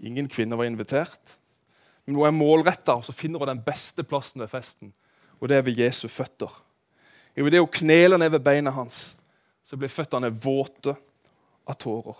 Ingen 0.00 0.28
kvinner 0.32 0.56
var 0.56 0.68
invitert. 0.68 1.36
Men 2.06 2.16
hun 2.16 2.28
er 2.28 2.36
målretta, 2.36 2.96
og 2.96 3.04
så 3.04 3.12
finner 3.12 3.42
hun 3.42 3.50
den 3.50 3.64
beste 3.66 4.04
plassen 4.06 4.40
ved 4.40 4.48
festen. 4.48 4.94
Og 5.40 5.50
det 5.50 5.58
er 5.58 5.66
ved 5.66 5.80
Jesu 5.82 6.06
føtter. 6.08 6.52
Ved 7.36 7.52
det 7.52 7.60
hun 7.60 7.72
kneler 7.72 8.16
ned 8.16 8.30
ved 8.32 8.40
beina 8.46 8.72
hans, 8.72 9.16
så 9.62 9.76
blir 9.76 9.92
føttene 9.92 10.30
våte 10.30 10.94
av 11.66 11.76
tårer. 11.76 12.16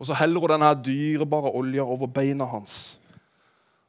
Og 0.00 0.06
Så 0.06 0.16
heller 0.18 0.40
hun 0.40 0.50
denne 0.50 0.72
dyrebare 0.82 1.52
olja 1.54 1.84
over 1.84 2.06
beina 2.06 2.44
hans. 2.44 2.98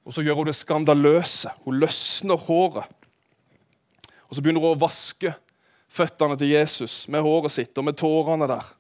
Og 0.06 0.14
Så 0.14 0.22
gjør 0.22 0.44
hun 0.44 0.46
det 0.46 0.56
skandaløse. 0.56 1.50
Hun 1.66 1.80
løsner 1.80 2.38
håret. 2.38 2.86
Og 4.30 4.36
Så 4.36 4.42
begynner 4.42 4.62
hun 4.62 4.76
å 4.76 4.80
vaske 4.86 5.34
føttene 5.92 6.38
til 6.40 6.52
Jesus 6.54 7.06
med 7.12 7.24
håret 7.26 7.54
sitt 7.54 7.78
og 7.80 7.88
med 7.88 7.98
tårene 8.00 8.50
der. 8.50 8.74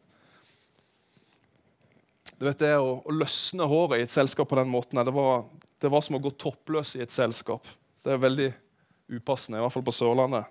Du 2.38 2.46
vet 2.46 2.60
det 2.62 2.76
Å, 2.78 3.00
å 3.02 3.16
løsne 3.16 3.66
håret 3.70 4.02
i 4.02 4.06
et 4.06 4.14
selskap 4.14 4.50
på 4.52 4.60
den 4.60 4.70
måten 4.70 5.00
det 5.02 5.14
var, 5.14 5.48
det 5.82 5.90
var 5.90 6.04
som 6.06 6.20
å 6.20 6.22
gå 6.22 6.34
toppløs 6.38 6.96
i 6.98 7.04
et 7.06 7.14
selskap. 7.14 7.66
Det 8.06 8.14
er 8.14 8.22
veldig 8.22 8.52
upassende, 9.18 9.60
i 9.60 9.64
hvert 9.64 9.74
fall 9.74 9.86
på 9.88 9.96
Sørlandet. 9.96 10.46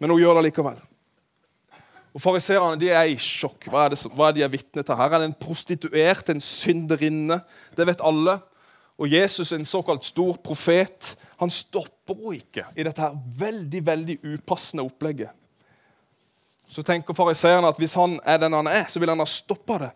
Men 0.00 0.12
hun 0.12 0.20
gjør 0.20 0.40
det 0.40 0.48
likevel. 0.48 0.78
Og 2.10 2.22
Fariseerne 2.22 2.90
er 2.90 3.12
i 3.12 3.18
sjokk. 3.20 3.68
Hva 3.70 3.86
er, 3.86 3.94
det, 3.94 4.12
hva 4.16 4.28
er 4.28 4.36
de 4.36 4.44
er 4.44 4.52
vitne 4.52 4.82
til? 4.82 4.98
Her 4.98 5.14
er 5.14 5.22
det 5.22 5.28
en 5.30 5.40
prostituert, 5.40 6.32
en 6.32 6.42
synderinne. 6.42 7.38
Det 7.76 7.86
vet 7.86 8.02
alle. 8.06 8.40
Og 9.00 9.08
Jesus, 9.08 9.52
en 9.54 9.64
såkalt 9.64 10.04
stor 10.04 10.40
profet, 10.44 11.14
han 11.40 11.52
stopper 11.54 12.18
henne 12.18 12.40
ikke 12.40 12.66
i 12.74 12.84
dette 12.84 13.04
her 13.04 13.14
veldig 13.40 13.84
veldig 13.86 14.16
upassende 14.34 14.84
opplegget. 14.84 15.30
Så 16.70 16.84
tenker 16.86 17.16
fariseerne 17.16 17.66
at 17.70 17.78
hvis 17.80 17.96
han 17.98 18.18
er 18.22 18.38
den 18.38 18.54
han 18.54 18.70
er, 18.70 18.86
så 18.86 19.02
vil 19.02 19.10
han 19.10 19.18
ha 19.18 19.26
stoppa 19.26 19.78
det. 19.82 19.90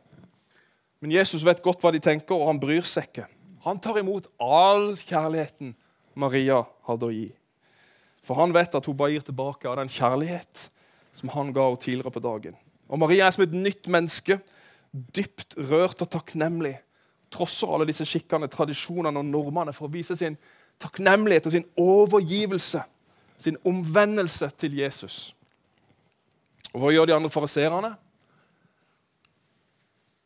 Men 1.04 1.12
Jesus 1.14 1.44
vet 1.46 1.62
godt 1.62 1.84
hva 1.84 1.92
de 1.94 2.00
tenker, 2.02 2.34
og 2.34 2.48
han 2.48 2.60
bryr 2.60 2.86
seg 2.88 3.06
ikke. 3.10 3.28
Han 3.64 3.78
tar 3.80 4.00
imot 4.00 4.26
all 4.42 4.94
kjærligheten 4.98 5.74
Maria 6.18 6.62
hadde 6.88 7.06
å 7.06 7.14
gi. 7.14 7.28
For 8.24 8.40
han 8.40 8.54
vet 8.56 8.74
at 8.74 8.86
hun 8.88 8.96
bare 8.96 9.14
gir 9.14 9.26
tilbake 9.26 9.68
av 9.68 9.78
den 9.78 9.92
kjærlighet 9.92 10.68
som 11.14 11.30
han 11.34 11.52
ga 11.54 11.68
henne 11.68 11.80
tidligere 11.80 12.14
på 12.14 12.24
dagen. 12.24 12.56
Og 12.88 13.00
Maria 13.00 13.28
er 13.28 13.36
som 13.36 13.44
et 13.44 13.54
nytt 13.54 13.88
menneske, 13.92 14.38
dypt 14.90 15.56
rørt 15.70 16.02
og 16.02 16.10
takknemlig. 16.10 16.74
Trosser 17.32 17.70
alle 17.70 17.88
disse 17.88 18.06
skikkene, 18.08 18.50
tradisjonene 18.50 19.22
og 19.22 19.28
normene 19.28 19.74
for 19.76 19.88
å 19.88 19.94
vise 19.94 20.16
sin 20.18 20.36
takknemlighet 20.82 21.48
og 21.48 21.54
sin 21.54 21.66
overgivelse, 21.80 22.82
sin 23.38 23.58
omvendelse 23.66 24.50
til 24.58 24.78
Jesus. 24.78 25.34
Og 26.74 26.82
Hva 26.82 26.92
gjør 26.92 27.08
de 27.08 27.14
andre 27.14 27.30
fariserene? 27.30 27.92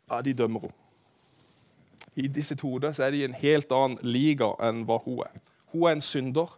Ja, 0.08 0.20
de 0.24 0.32
dømmer 0.34 0.68
henne. 0.68 0.84
I 2.18 2.26
disse 2.26 2.56
hode 2.58 2.90
er 2.90 3.12
de 3.14 3.20
i 3.20 3.26
en 3.28 3.36
helt 3.36 3.70
annen 3.70 4.00
liga 4.02 4.48
enn 4.66 4.80
hva 4.88 4.96
hun 5.04 5.20
er. 5.22 5.36
Hun 5.70 5.84
er 5.86 5.92
en 5.94 6.02
synder, 6.02 6.50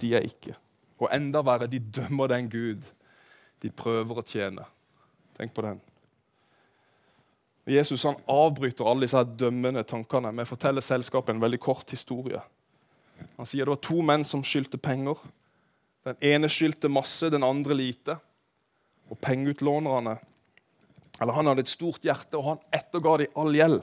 de 0.00 0.14
er 0.16 0.24
ikke. 0.24 0.54
Og 1.02 1.10
enda 1.12 1.42
verre, 1.44 1.68
de 1.68 1.82
dømmer 1.82 2.30
den 2.32 2.48
Gud 2.48 2.86
de 3.60 3.72
prøver 3.72 4.20
å 4.20 4.24
tjene. 4.24 4.64
Tenk 5.36 5.52
på 5.56 5.64
den. 5.66 5.80
Jesus 7.66 8.04
han 8.06 8.18
avbryter 8.30 8.86
alle 8.86 9.08
disse 9.08 9.22
dømmende 9.36 9.82
tankene 9.88 10.30
med 10.32 10.46
å 10.46 10.52
fortelle 10.52 10.84
selskapet 10.84 11.34
en 11.34 11.42
veldig 11.42 11.58
kort 11.60 11.90
historie. 11.90 12.40
Han 13.36 13.48
sier 13.48 13.66
det 13.66 13.74
var 13.74 13.82
to 13.82 14.04
menn 14.06 14.24
som 14.28 14.44
skyldte 14.46 14.78
penger. 14.78 15.18
Den 16.06 16.20
ene 16.22 16.50
skyldte 16.52 16.88
masse, 16.92 17.28
den 17.32 17.44
andre 17.44 17.74
lite. 17.74 18.20
Og 19.10 19.18
pengeutlånerne 19.18 20.16
eller 21.20 21.32
Han 21.32 21.46
hadde 21.46 21.60
et 21.64 21.68
stort 21.68 22.04
hjerte, 22.04 22.36
og 22.36 22.44
han 22.44 22.58
etterga 22.76 23.16
de 23.22 23.26
all 23.36 23.54
gjeld. 23.54 23.80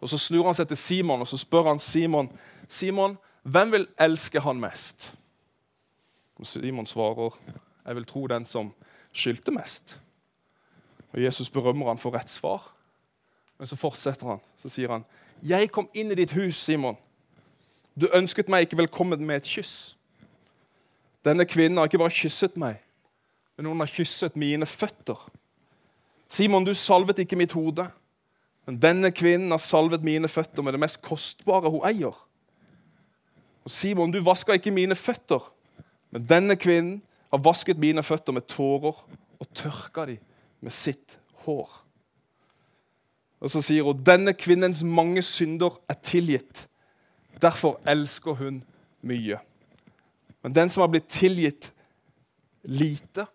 Og 0.00 0.08
Så 0.08 0.18
snur 0.18 0.46
han 0.48 0.56
seg 0.56 0.68
til 0.68 0.76
Simon 0.80 1.20
og 1.20 1.28
så 1.28 1.36
spør 1.36 1.68
han 1.68 1.78
Simon, 1.78 2.30
Simon, 2.68 3.18
hvem 3.42 3.72
vil 3.72 3.86
elske 4.00 4.40
han 4.40 4.60
mest. 4.60 5.14
Og 6.36 6.46
Simon 6.46 6.86
svarer, 6.86 7.36
jeg 7.86 7.96
vil 7.96 8.04
tro 8.04 8.26
den 8.26 8.44
som 8.44 8.72
skyldte 9.12 9.52
mest. 9.52 9.98
Og 11.12 11.22
Jesus 11.22 11.50
berømmer 11.50 11.92
han 11.92 11.98
for 11.98 12.16
rett 12.16 12.30
svar. 12.30 12.72
Men 13.58 13.66
så 13.66 13.76
fortsetter 13.76 14.26
han. 14.26 14.40
Så 14.56 14.68
sier 14.68 14.90
han, 14.90 15.04
'Jeg 15.42 15.70
kom 15.70 15.88
inn 15.94 16.10
i 16.10 16.14
ditt 16.14 16.32
hus, 16.32 16.56
Simon. 16.56 16.96
Du 18.00 18.08
ønsket 18.14 18.48
meg 18.48 18.60
ikke 18.60 18.78
velkommen 18.78 19.26
med 19.26 19.36
et 19.36 19.46
kyss.' 19.46 19.96
Denne 21.24 21.44
kvinnen 21.44 21.78
har 21.78 21.84
ikke 21.84 21.98
bare 21.98 22.10
kysset 22.10 22.56
meg, 22.56 22.83
men 23.56 23.66
hun 23.70 23.80
har 23.82 23.90
kysset 23.90 24.36
mine 24.36 24.66
føtter. 24.66 25.18
Simon, 26.28 26.64
du 26.66 26.74
salvet 26.74 27.20
ikke 27.22 27.38
mitt 27.38 27.54
hode, 27.54 27.86
men 28.66 28.78
denne 28.80 29.10
kvinnen 29.14 29.52
har 29.52 29.62
salvet 29.62 30.04
mine 30.04 30.28
føtter 30.28 30.64
med 30.64 30.74
det 30.74 30.80
mest 30.82 31.02
kostbare 31.04 31.70
hun 31.70 31.84
eier. 31.86 32.16
Og 33.64 33.70
Simon, 33.72 34.12
du 34.12 34.20
vaska 34.24 34.56
ikke 34.56 34.74
mine 34.74 34.96
føtter, 34.98 35.42
men 36.10 36.26
denne 36.28 36.56
kvinnen 36.56 37.00
har 37.32 37.42
vasket 37.44 37.80
mine 37.80 38.02
føtter 38.06 38.34
med 38.36 38.46
tårer 38.50 38.94
og 39.40 39.48
tørka 39.56 40.06
dem 40.08 40.20
med 40.64 40.72
sitt 40.72 41.18
hår. 41.44 41.80
Og 43.44 43.50
så 43.52 43.60
sier 43.60 43.84
hun 43.84 44.04
denne 44.06 44.32
kvinnens 44.36 44.80
mange 44.86 45.22
synder 45.26 45.76
er 45.90 45.98
tilgitt. 46.00 46.64
Derfor 47.42 47.76
elsker 47.90 48.38
hun 48.38 48.62
mye. 49.04 49.40
Men 50.44 50.54
den 50.56 50.70
som 50.72 50.84
har 50.84 50.92
blitt 50.92 51.10
tilgitt 51.12 51.70
lite, 52.64 53.26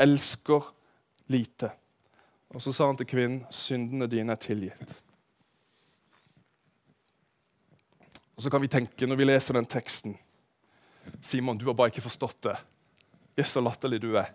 elsker 0.00 0.66
lite. 1.30 1.70
Og 2.50 2.62
så 2.62 2.72
sa 2.74 2.88
han 2.90 2.98
til 2.98 3.08
kvinnen, 3.10 3.44
syndene 3.54 4.08
dine 4.10 4.34
er 4.34 4.42
tilgitt. 4.42 4.96
Og 8.34 8.42
Så 8.42 8.50
kan 8.50 8.62
vi 8.62 8.72
tenke 8.72 9.06
når 9.06 9.18
vi 9.20 9.28
leser 9.28 9.58
den 9.58 9.68
teksten 9.68 10.18
Simon, 11.20 11.58
du 11.58 11.66
har 11.66 11.74
bare 11.74 11.90
ikke 11.90 12.04
forstått 12.04 12.42
det. 12.46 12.54
Jøss, 13.36 13.52
så 13.56 13.60
latterlig 13.60 13.98
du 14.00 14.14
er. 14.16 14.30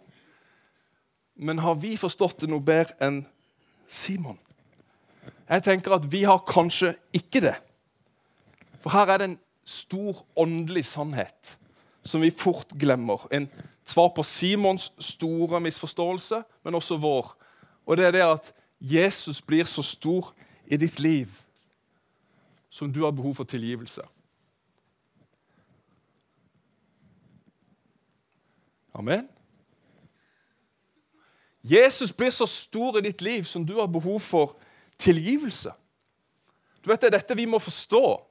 Men 1.36 1.62
har 1.64 1.76
vi 1.82 1.96
forstått 1.98 2.44
det 2.44 2.50
noe 2.52 2.64
bedre 2.64 2.96
enn 3.04 3.24
Simon? 3.88 4.38
Jeg 5.50 5.64
tenker 5.66 5.96
at 5.98 6.06
vi 6.10 6.24
har 6.26 6.44
kanskje 6.46 6.96
ikke 7.16 7.42
det. 7.48 7.56
For 8.82 8.94
her 8.94 9.10
er 9.10 9.22
det 9.22 9.30
en 9.32 9.40
stor 9.66 10.22
åndelig 10.38 10.86
sannhet 10.90 11.56
som 12.06 12.22
vi 12.22 12.32
fort 12.32 12.70
glemmer. 12.78 13.28
En 13.32 13.50
svar 13.84 14.12
på 14.16 14.24
Simons 14.24 14.92
store 15.00 15.60
misforståelse, 15.60 16.44
men 16.64 16.76
også 16.76 16.98
vår. 16.98 17.36
Og 17.86 17.98
det 17.98 18.06
er 18.06 18.12
det 18.12 18.26
at 18.26 18.54
Jesus 18.80 19.42
blir 19.42 19.64
så 19.64 19.84
stor 19.84 20.34
i 20.66 20.78
ditt 20.78 21.00
liv 21.00 21.30
som 22.70 22.92
du 22.94 23.04
har 23.04 23.12
behov 23.12 23.36
for 23.36 23.44
tilgivelse. 23.44 24.02
Amen. 28.94 29.28
Jesus 31.64 32.12
blir 32.12 32.30
så 32.30 32.46
stor 32.46 33.00
i 33.00 33.02
ditt 33.02 33.22
liv 33.22 33.44
som 33.44 33.66
du 33.66 33.80
har 33.80 33.88
behov 33.88 34.20
for 34.20 34.56
tilgivelse. 34.98 35.72
Du 36.84 36.90
vet, 36.90 37.02
Det 37.02 37.08
er 37.08 37.18
dette 37.18 37.36
vi 37.36 37.46
må 37.46 37.60
forstå. 37.60 38.22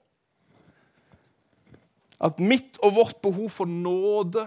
At 2.21 2.38
mitt 2.38 2.78
og 2.83 2.94
vårt 2.97 3.21
behov 3.23 3.50
for 3.50 3.71
nåde 3.71 4.47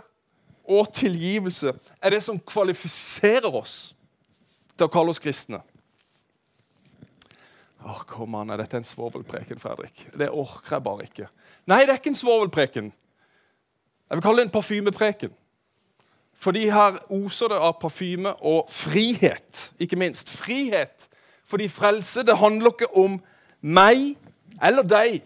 og 0.67 0.91
tilgivelse 0.93 1.73
er 2.01 2.13
det 2.13 2.21
som 2.23 2.39
kvalifiserer 2.39 3.53
oss 3.55 3.95
til 4.75 4.87
å 4.87 4.91
kalle 4.91 5.13
oss 5.13 5.21
kristne. 5.23 5.61
Åh, 7.87 8.03
kom 8.09 8.35
an, 8.35 8.49
Er 8.49 8.57
dette 8.57 8.77
en 8.77 8.83
svovelpreken, 8.83 9.59
Fredrik? 9.59 10.07
Det 10.17 10.29
orker 10.29 10.75
jeg 10.75 10.83
bare 10.83 11.03
ikke. 11.07 11.27
Nei, 11.65 11.85
det 11.85 11.93
er 11.93 12.01
ikke 12.01 12.11
en 12.11 12.19
svovelpreken. 12.19 12.89
Jeg 14.09 14.17
vil 14.17 14.23
kalle 14.23 14.41
det 14.41 14.47
en 14.47 14.55
parfymepreken. 14.55 15.35
Fordi 16.37 16.67
her 16.69 16.99
oser 17.09 17.49
det 17.49 17.57
av 17.63 17.79
parfyme 17.81 18.33
og 18.45 18.67
frihet, 18.69 19.71
ikke 19.79 19.97
minst. 19.97 20.29
Frihet. 20.29 21.07
Fordi 21.47 21.67
frelse 21.71 22.23
det 22.27 22.37
handler 22.37 22.75
ikke 22.75 22.91
om 22.97 23.17
meg 23.61 24.17
eller 24.61 24.85
deg. 24.85 25.23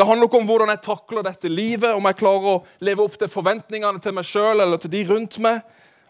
Det 0.00 0.06
handler 0.08 0.30
ikke 0.30 0.38
om 0.40 0.46
hvordan 0.48 0.70
jeg 0.72 0.80
takler 0.80 1.24
dette 1.26 1.48
livet, 1.52 1.90
om 1.92 2.06
jeg 2.08 2.16
klarer 2.16 2.46
å 2.48 2.60
leve 2.80 3.04
opp 3.04 3.18
til 3.20 3.28
forventningene 3.28 4.00
til 4.00 4.14
meg 4.16 4.24
sjøl 4.24 4.62
eller 4.64 4.80
til 4.80 4.88
de 4.94 5.02
rundt 5.10 5.34
meg, 5.44 5.58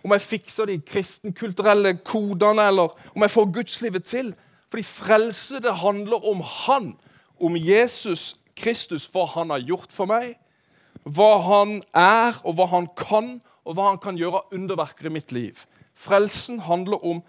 om 0.06 0.14
jeg 0.14 0.22
fikser 0.22 0.70
de 0.70 0.76
kristenkulturelle 0.86 1.96
kodene, 2.06 2.68
eller 2.70 2.94
om 3.10 3.24
jeg 3.26 3.32
får 3.34 3.48
gudslivet 3.56 4.06
til. 4.06 4.28
Fordi 4.70 4.84
frelse 4.86 5.58
det 5.64 5.72
handler 5.80 6.22
om 6.30 6.44
Han, 6.46 6.86
om 7.42 7.58
Jesus 7.58 8.36
Kristus, 8.54 9.08
hva 9.10 9.26
han 9.34 9.50
har 9.50 9.66
gjort 9.72 9.90
for 9.90 10.06
meg, 10.06 10.38
hva 11.02 11.32
han 11.48 11.74
er, 11.90 12.38
og 12.46 12.60
hva 12.60 12.70
han 12.70 12.86
kan, 12.94 13.40
og 13.66 13.74
hva 13.74 13.90
han 13.90 13.98
kan 13.98 14.22
gjøre 14.22 14.44
av 14.44 14.54
underverker 14.54 15.10
i 15.10 15.14
mitt 15.18 15.34
liv. 15.34 15.66
Frelsen 15.98 16.62
handler 16.70 17.02
om 17.02 17.24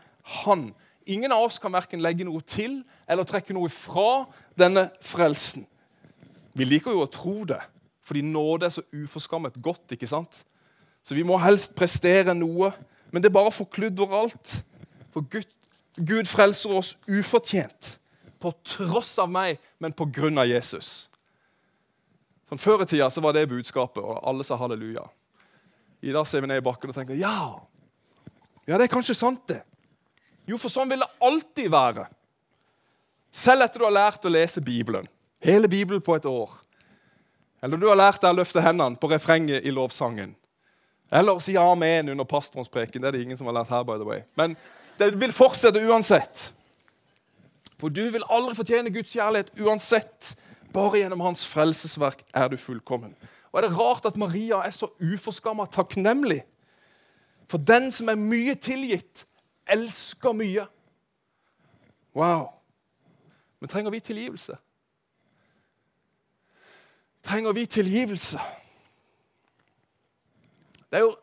Han. 0.45 0.75
Ingen 1.09 1.33
av 1.33 1.49
oss 1.49 1.57
kan 1.57 1.73
verken 1.73 2.05
legge 2.05 2.29
noe 2.29 2.45
til 2.45 2.83
eller 3.09 3.25
trekke 3.25 3.57
noe 3.57 3.73
fra 3.73 4.27
denne 4.53 4.91
frelsen. 5.01 5.65
Vi 6.57 6.67
liker 6.67 6.95
jo 6.95 7.05
å 7.05 7.11
tro 7.11 7.43
det, 7.47 7.59
fordi 8.05 8.23
nåde 8.25 8.67
er 8.67 8.73
så 8.75 8.83
uforskammet 8.91 9.59
godt. 9.63 9.95
ikke 9.95 10.09
sant? 10.09 10.43
Så 11.03 11.15
vi 11.17 11.23
må 11.25 11.39
helst 11.41 11.75
prestere 11.77 12.35
noe, 12.37 12.71
men 13.11 13.23
det 13.23 13.33
bare 13.33 13.53
forkludrer 13.53 14.17
alt. 14.21 14.57
For 15.11 15.25
Gud, 15.27 15.47
Gud 15.97 16.29
frelser 16.29 16.75
oss 16.77 16.95
ufortjent, 17.07 17.97
på 18.41 18.51
tross 18.65 19.17
av 19.21 19.29
meg, 19.31 19.59
men 19.79 19.93
på 19.93 20.07
grunn 20.13 20.41
av 20.41 20.49
Jesus. 20.49 21.09
Sånn 22.49 22.59
Før 22.59 22.83
i 22.83 22.89
tida 22.89 23.09
så 23.13 23.23
var 23.23 23.35
det 23.35 23.49
budskapet, 23.51 24.03
og 24.03 24.23
alle 24.27 24.43
sa 24.43 24.57
halleluja. 24.59 25.05
I 26.01 26.13
dag 26.15 26.25
ser 26.27 26.41
vi 26.41 26.49
ned 26.49 26.59
i 26.59 26.65
bakken 26.65 26.89
og 26.89 26.97
tenker 26.97 27.19
ja, 27.19 27.61
ja, 28.67 28.77
det 28.77 28.85
er 28.85 28.93
kanskje 28.93 29.17
sant, 29.17 29.41
det. 29.49 29.61
Jo, 30.49 30.57
for 30.61 30.71
sånn 30.71 30.89
vil 30.89 31.01
det 31.01 31.09
alltid 31.23 31.71
være. 31.73 32.05
Selv 33.31 33.65
etter 33.65 33.81
du 33.81 33.87
har 33.87 33.95
lært 33.95 34.25
å 34.27 34.31
lese 34.31 34.63
Bibelen, 34.63 35.07
hele 35.41 35.67
Bibelen 35.67 36.01
på 36.01 36.15
et 36.15 36.25
år, 36.25 36.51
eller 37.61 37.77
du 37.77 37.87
har 37.89 37.97
lært 37.99 38.21
deg 38.21 38.33
å 38.33 38.39
løfte 38.41 38.61
hendene 38.63 38.97
på 38.97 39.09
refrenget 39.11 39.65
i 39.65 39.73
lovsangen, 39.73 40.35
eller 41.11 41.41
si 41.43 41.57
amen 41.59 42.09
under 42.13 42.25
pastorens 42.25 42.71
preken. 42.71 43.01
Det 43.01 43.09
er 43.09 43.17
det 43.17 43.25
ingen 43.25 43.37
som 43.37 43.49
har 43.49 43.59
lært 43.59 43.69
her. 43.69 43.83
by 43.83 43.97
the 43.99 44.07
way. 44.07 44.21
Men 44.37 44.55
det 44.97 45.11
vil 45.19 45.33
fortsette 45.33 45.81
uansett. 45.89 46.53
For 47.81 47.89
du 47.89 48.05
vil 48.13 48.23
aldri 48.29 48.55
fortjene 48.55 48.93
Guds 48.93 49.11
kjærlighet 49.11 49.51
uansett. 49.59 50.35
Bare 50.73 51.01
gjennom 51.01 51.19
hans 51.25 51.43
frelsesverk 51.45 52.21
er 52.33 52.47
du 52.47 52.57
fullkommen. 52.57 53.15
Og 53.51 53.59
Er 53.59 53.67
det 53.67 53.77
rart 53.77 54.05
at 54.05 54.17
Maria 54.17 54.61
er 54.63 54.71
så 54.71 54.87
uforskamma 55.01 55.65
takknemlig? 55.65 56.43
For 57.49 57.57
den 57.57 57.91
som 57.91 58.07
er 58.09 58.15
mye 58.15 58.55
tilgitt, 58.55 59.25
elsker 59.67 60.31
mye. 60.31 60.63
Wow. 62.15 62.47
Men 63.59 63.69
trenger 63.69 63.91
vi 63.91 63.99
tilgivelse? 63.99 64.55
Trenger 67.23 67.53
vi 67.53 67.65
tilgivelse? 67.65 68.39
Det 70.91 70.99
er 70.99 71.05
jo 71.05 71.15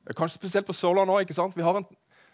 det 0.00 0.16
er 0.16 0.18
Kanskje 0.18 0.40
spesielt 0.40 0.66
på 0.66 0.74
Sørlandet 0.74 1.14
òg. 1.14 1.52
Vi, 1.54 1.62
har 1.62 1.84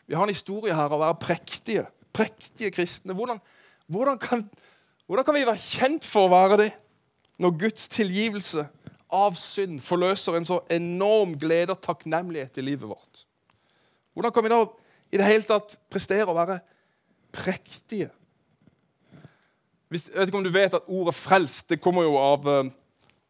vi 0.06 0.14
har 0.14 0.22
en 0.22 0.32
historie 0.32 0.74
her 0.74 0.88
av 0.88 0.96
å 0.96 1.02
være 1.02 1.18
prektige. 1.20 1.82
Prektige 2.16 2.70
kristne. 2.72 3.12
Hvordan, 3.12 3.40
hvordan, 3.86 4.18
kan, 4.18 4.46
hvordan 5.06 5.26
kan 5.26 5.36
vi 5.36 5.44
være 5.44 5.60
kjent 5.60 6.06
for 6.08 6.24
å 6.24 6.32
være 6.32 6.56
det? 6.62 6.70
Når 7.36 7.58
Guds 7.60 7.88
tilgivelse 7.92 8.64
av 9.12 9.36
synd 9.38 9.80
forløser 9.84 10.38
en 10.38 10.48
så 10.48 10.60
enorm 10.72 11.36
glede 11.38 11.74
og 11.74 11.82
takknemlighet 11.84 12.56
i 12.58 12.64
livet 12.64 12.88
vårt. 12.88 13.26
Hvordan 14.16 14.32
kan 14.32 14.46
vi 14.46 14.52
da 14.54 14.62
i 15.12 15.20
det 15.20 15.28
hele 15.28 15.46
tatt 15.46 15.76
prestere 15.92 16.30
å 16.32 16.36
være 16.36 16.58
prektige? 17.34 18.08
Hvis, 19.88 20.08
jeg 20.08 20.18
vet 20.18 20.30
ikke 20.30 20.40
om 20.40 20.46
du 20.46 20.50
vet 20.50 20.74
at 20.74 20.88
Ordet 20.88 21.14
'frelst' 21.14 21.68
det 21.70 21.80
kommer 21.80 22.02
jo 22.02 22.16
av, 22.18 22.46
eh, 22.48 22.70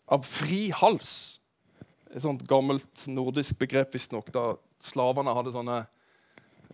av 0.08 0.22
fri 0.25 0.70
hals. 0.70 1.40
Et 2.14 2.22
sånt 2.22 2.48
gammelt 2.48 3.08
nordisk 3.08 3.58
begrep, 3.58 3.92
visstnok, 3.92 4.32
da 4.32 4.54
slavene 4.80 5.34
hadde 5.36 5.52
sånne 5.52 5.86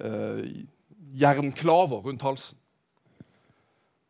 eh, 0.00 0.64
jernklaver 1.18 2.04
rundt 2.06 2.22
halsen. 2.22 2.58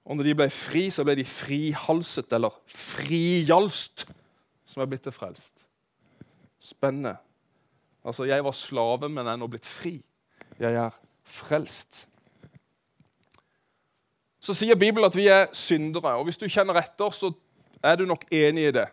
Og 0.05 0.17
når 0.17 0.25
de 0.25 0.35
ble 0.35 0.49
fri, 0.50 0.88
så 0.91 1.05
ble 1.07 1.14
de 1.17 1.25
frihalset, 1.25 2.33
eller 2.35 2.55
frijalst, 2.67 4.07
som 4.67 4.83
er 4.83 4.91
blitt 4.91 5.05
til 5.07 5.14
frelst. 5.14 5.69
Spennende. 6.59 7.17
Altså, 8.05 8.26
jeg 8.26 8.45
var 8.45 8.57
slave, 8.57 9.09
men 9.09 9.26
er 9.31 9.38
nå 9.38 9.47
blitt 9.47 9.67
fri. 9.67 10.00
Jeg 10.59 10.75
er 10.75 10.97
frelst. 11.23 12.09
Så 14.43 14.55
sier 14.59 14.75
Bibelen 14.75 15.07
at 15.07 15.17
vi 15.17 15.29
er 15.31 15.47
syndere, 15.55 16.17
og 16.19 16.27
hvis 16.27 16.41
du 16.41 16.49
kjenner 16.51 16.81
etter, 16.81 17.15
så 17.15 17.31
er 17.83 17.97
du 17.97 18.07
nok 18.11 18.25
enig 18.35 18.65
i 18.69 18.75
det. 18.75 18.89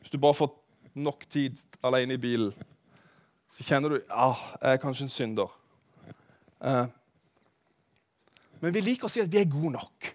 Hvis 0.00 0.12
du 0.12 0.18
bare 0.20 0.36
får 0.36 0.50
nok 1.00 1.24
tid 1.32 1.56
alene 1.84 2.16
i 2.16 2.20
bilen, 2.20 2.52
så 3.56 3.64
kjenner 3.64 3.94
du 3.94 3.96
ah, 4.12 4.42
jeg 4.60 4.76
er 4.76 4.82
kanskje 4.82 5.06
en 5.06 5.12
synder. 5.12 5.54
Eh. 6.60 6.84
Men 8.60 8.74
vi 8.74 8.82
liker 8.84 9.08
å 9.08 9.12
si 9.12 9.22
at 9.24 9.32
vi 9.32 9.40
er 9.40 9.48
gode 9.48 9.72
nok. 9.78 10.10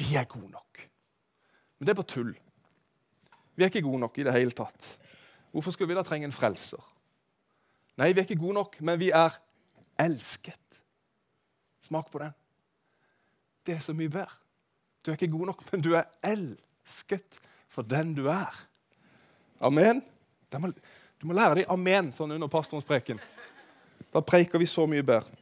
Vi 0.00 0.12
er 0.20 0.28
gode 0.28 0.50
nok. 0.52 0.82
Men 1.78 1.88
det 1.88 1.94
er 1.94 2.00
bare 2.02 2.12
tull. 2.12 2.34
Vi 3.56 3.64
er 3.64 3.72
ikke 3.72 3.86
gode 3.86 4.02
nok 4.04 4.20
i 4.20 4.26
det 4.26 4.36
hele 4.36 4.56
tatt. 4.56 4.90
Hvorfor 5.52 5.72
skulle 5.72 5.94
vi 5.94 5.96
da 5.96 6.04
trenge 6.04 6.28
en 6.28 6.36
frelser? 6.36 6.80
Nei, 8.00 8.12
vi 8.12 8.20
er 8.20 8.28
ikke 8.28 8.40
gode 8.40 8.58
nok, 8.60 8.76
men 8.84 9.00
vi 9.00 9.10
er 9.16 9.32
elsket. 10.00 10.84
Smak 11.84 12.12
på 12.12 12.20
den. 12.20 12.36
Det 13.66 13.76
er 13.76 13.82
så 13.84 13.94
mye 13.96 14.10
bedre. 14.12 14.32
Du 15.00 15.10
er 15.10 15.16
ikke 15.16 15.32
god 15.32 15.52
nok, 15.52 15.64
men 15.72 15.84
du 15.84 15.94
er 15.96 16.08
elsket 16.24 17.40
for 17.70 17.86
den 17.86 18.14
du 18.16 18.26
er. 18.32 18.54
Amen. 19.60 20.02
Du 20.50 21.26
må 21.28 21.36
lære 21.36 21.60
deg 21.60 21.70
amen 21.72 22.10
sånn 22.16 22.32
under 22.36 22.50
pastorens 22.50 22.88
preken. 22.88 23.20
Da 24.10 24.22
preiker 24.24 24.60
vi 24.60 24.66
så 24.68 24.86
mye 24.90 25.04
bedre. 25.06 25.38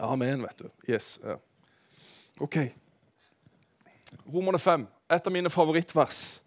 Amen, 0.00 0.44
vet 0.46 0.62
du. 0.62 0.68
Yes. 0.88 1.18
Ja. 1.24 1.36
OK. 2.40 2.56
Romerne 4.30 4.60
5, 4.60 4.86
et 5.10 5.26
av 5.26 5.34
mine 5.34 5.50
favorittvers. 5.52 6.40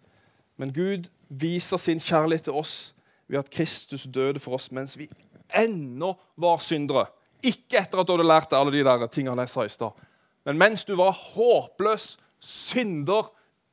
Men 0.56 0.72
Gud 0.74 1.10
viser 1.28 1.80
sin 1.80 2.00
kjærlighet 2.00 2.48
til 2.48 2.56
oss 2.56 2.94
ved 3.28 3.40
at 3.40 3.50
Kristus 3.50 4.06
døde 4.10 4.40
for 4.42 4.56
oss 4.58 4.70
mens 4.74 4.96
vi 4.98 5.08
ennå 5.54 6.12
var 6.40 6.62
syndere. 6.62 7.06
Ikke 7.44 7.82
etter 7.82 8.00
at 8.00 8.08
du 8.08 8.14
hadde 8.14 8.26
lært 8.26 8.50
deg 8.50 8.58
alle 8.58 8.74
de 8.74 8.84
der 8.86 9.06
tingene 9.12 9.44
jeg 9.44 9.52
sa 9.52 9.66
i 9.66 9.72
stad. 9.72 10.04
Men 10.44 10.60
mens 10.60 10.84
du 10.84 10.94
var 10.98 11.16
håpløs 11.16 12.14
synder, 12.40 13.30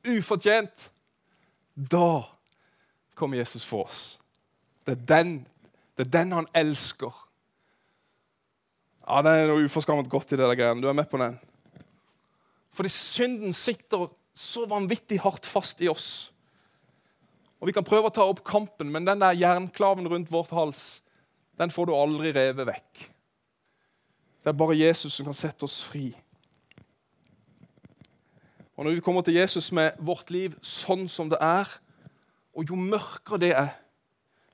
ufortjent, 0.08 0.88
da 1.76 2.24
kom 3.14 3.34
Jesus 3.36 3.64
for 3.64 3.86
oss. 3.86 4.00
Det 4.86 4.96
er 4.96 5.04
den, 5.08 5.34
det 5.96 6.06
er 6.06 6.14
den 6.16 6.32
han 6.32 6.48
elsker. 6.56 7.12
Ja, 9.02 9.22
Det 9.22 9.30
er 9.30 9.50
noe 9.50 9.66
uforskammet 9.66 10.10
godt 10.10 10.32
i 10.32 10.38
det 10.38 10.46
der 10.46 10.58
greiene. 10.58 10.82
Du 10.82 10.88
er 10.88 10.96
med 10.96 11.08
på 11.10 11.20
den? 11.20 11.38
Fordi 12.72 12.88
synden 12.88 13.52
sitter 13.52 14.08
så 14.34 14.64
vanvittig 14.66 15.20
hardt 15.20 15.46
fast 15.46 15.82
i 15.84 15.90
oss. 15.92 16.32
Og 17.60 17.68
Vi 17.68 17.76
kan 17.76 17.86
prøve 17.86 18.08
å 18.08 18.14
ta 18.14 18.24
opp 18.26 18.42
kampen, 18.44 18.90
men 18.90 19.06
den 19.06 19.20
der 19.20 19.36
jernklaven 19.38 20.08
rundt 20.08 20.32
vårt 20.32 20.50
hals 20.50 21.02
den 21.60 21.70
får 21.70 21.86
du 21.86 21.92
aldri 21.94 22.32
revet 22.34 22.66
vekk. 22.66 23.02
Det 24.42 24.50
er 24.50 24.58
bare 24.58 24.74
Jesus 24.74 25.14
som 25.14 25.28
kan 25.28 25.36
sette 25.36 25.66
oss 25.68 25.82
fri. 25.84 26.08
Og 28.82 28.86
Når 28.86 28.94
vi 28.94 29.00
kommer 29.00 29.22
til 29.22 29.34
Jesus 29.34 29.72
med 29.72 29.92
vårt 30.02 30.30
liv 30.34 30.56
sånn 30.58 31.04
som 31.06 31.28
det 31.30 31.38
er, 31.38 31.68
og 32.50 32.66
jo 32.66 32.74
mørkere 32.74 33.38
det 33.38 33.50
er, 33.54 33.68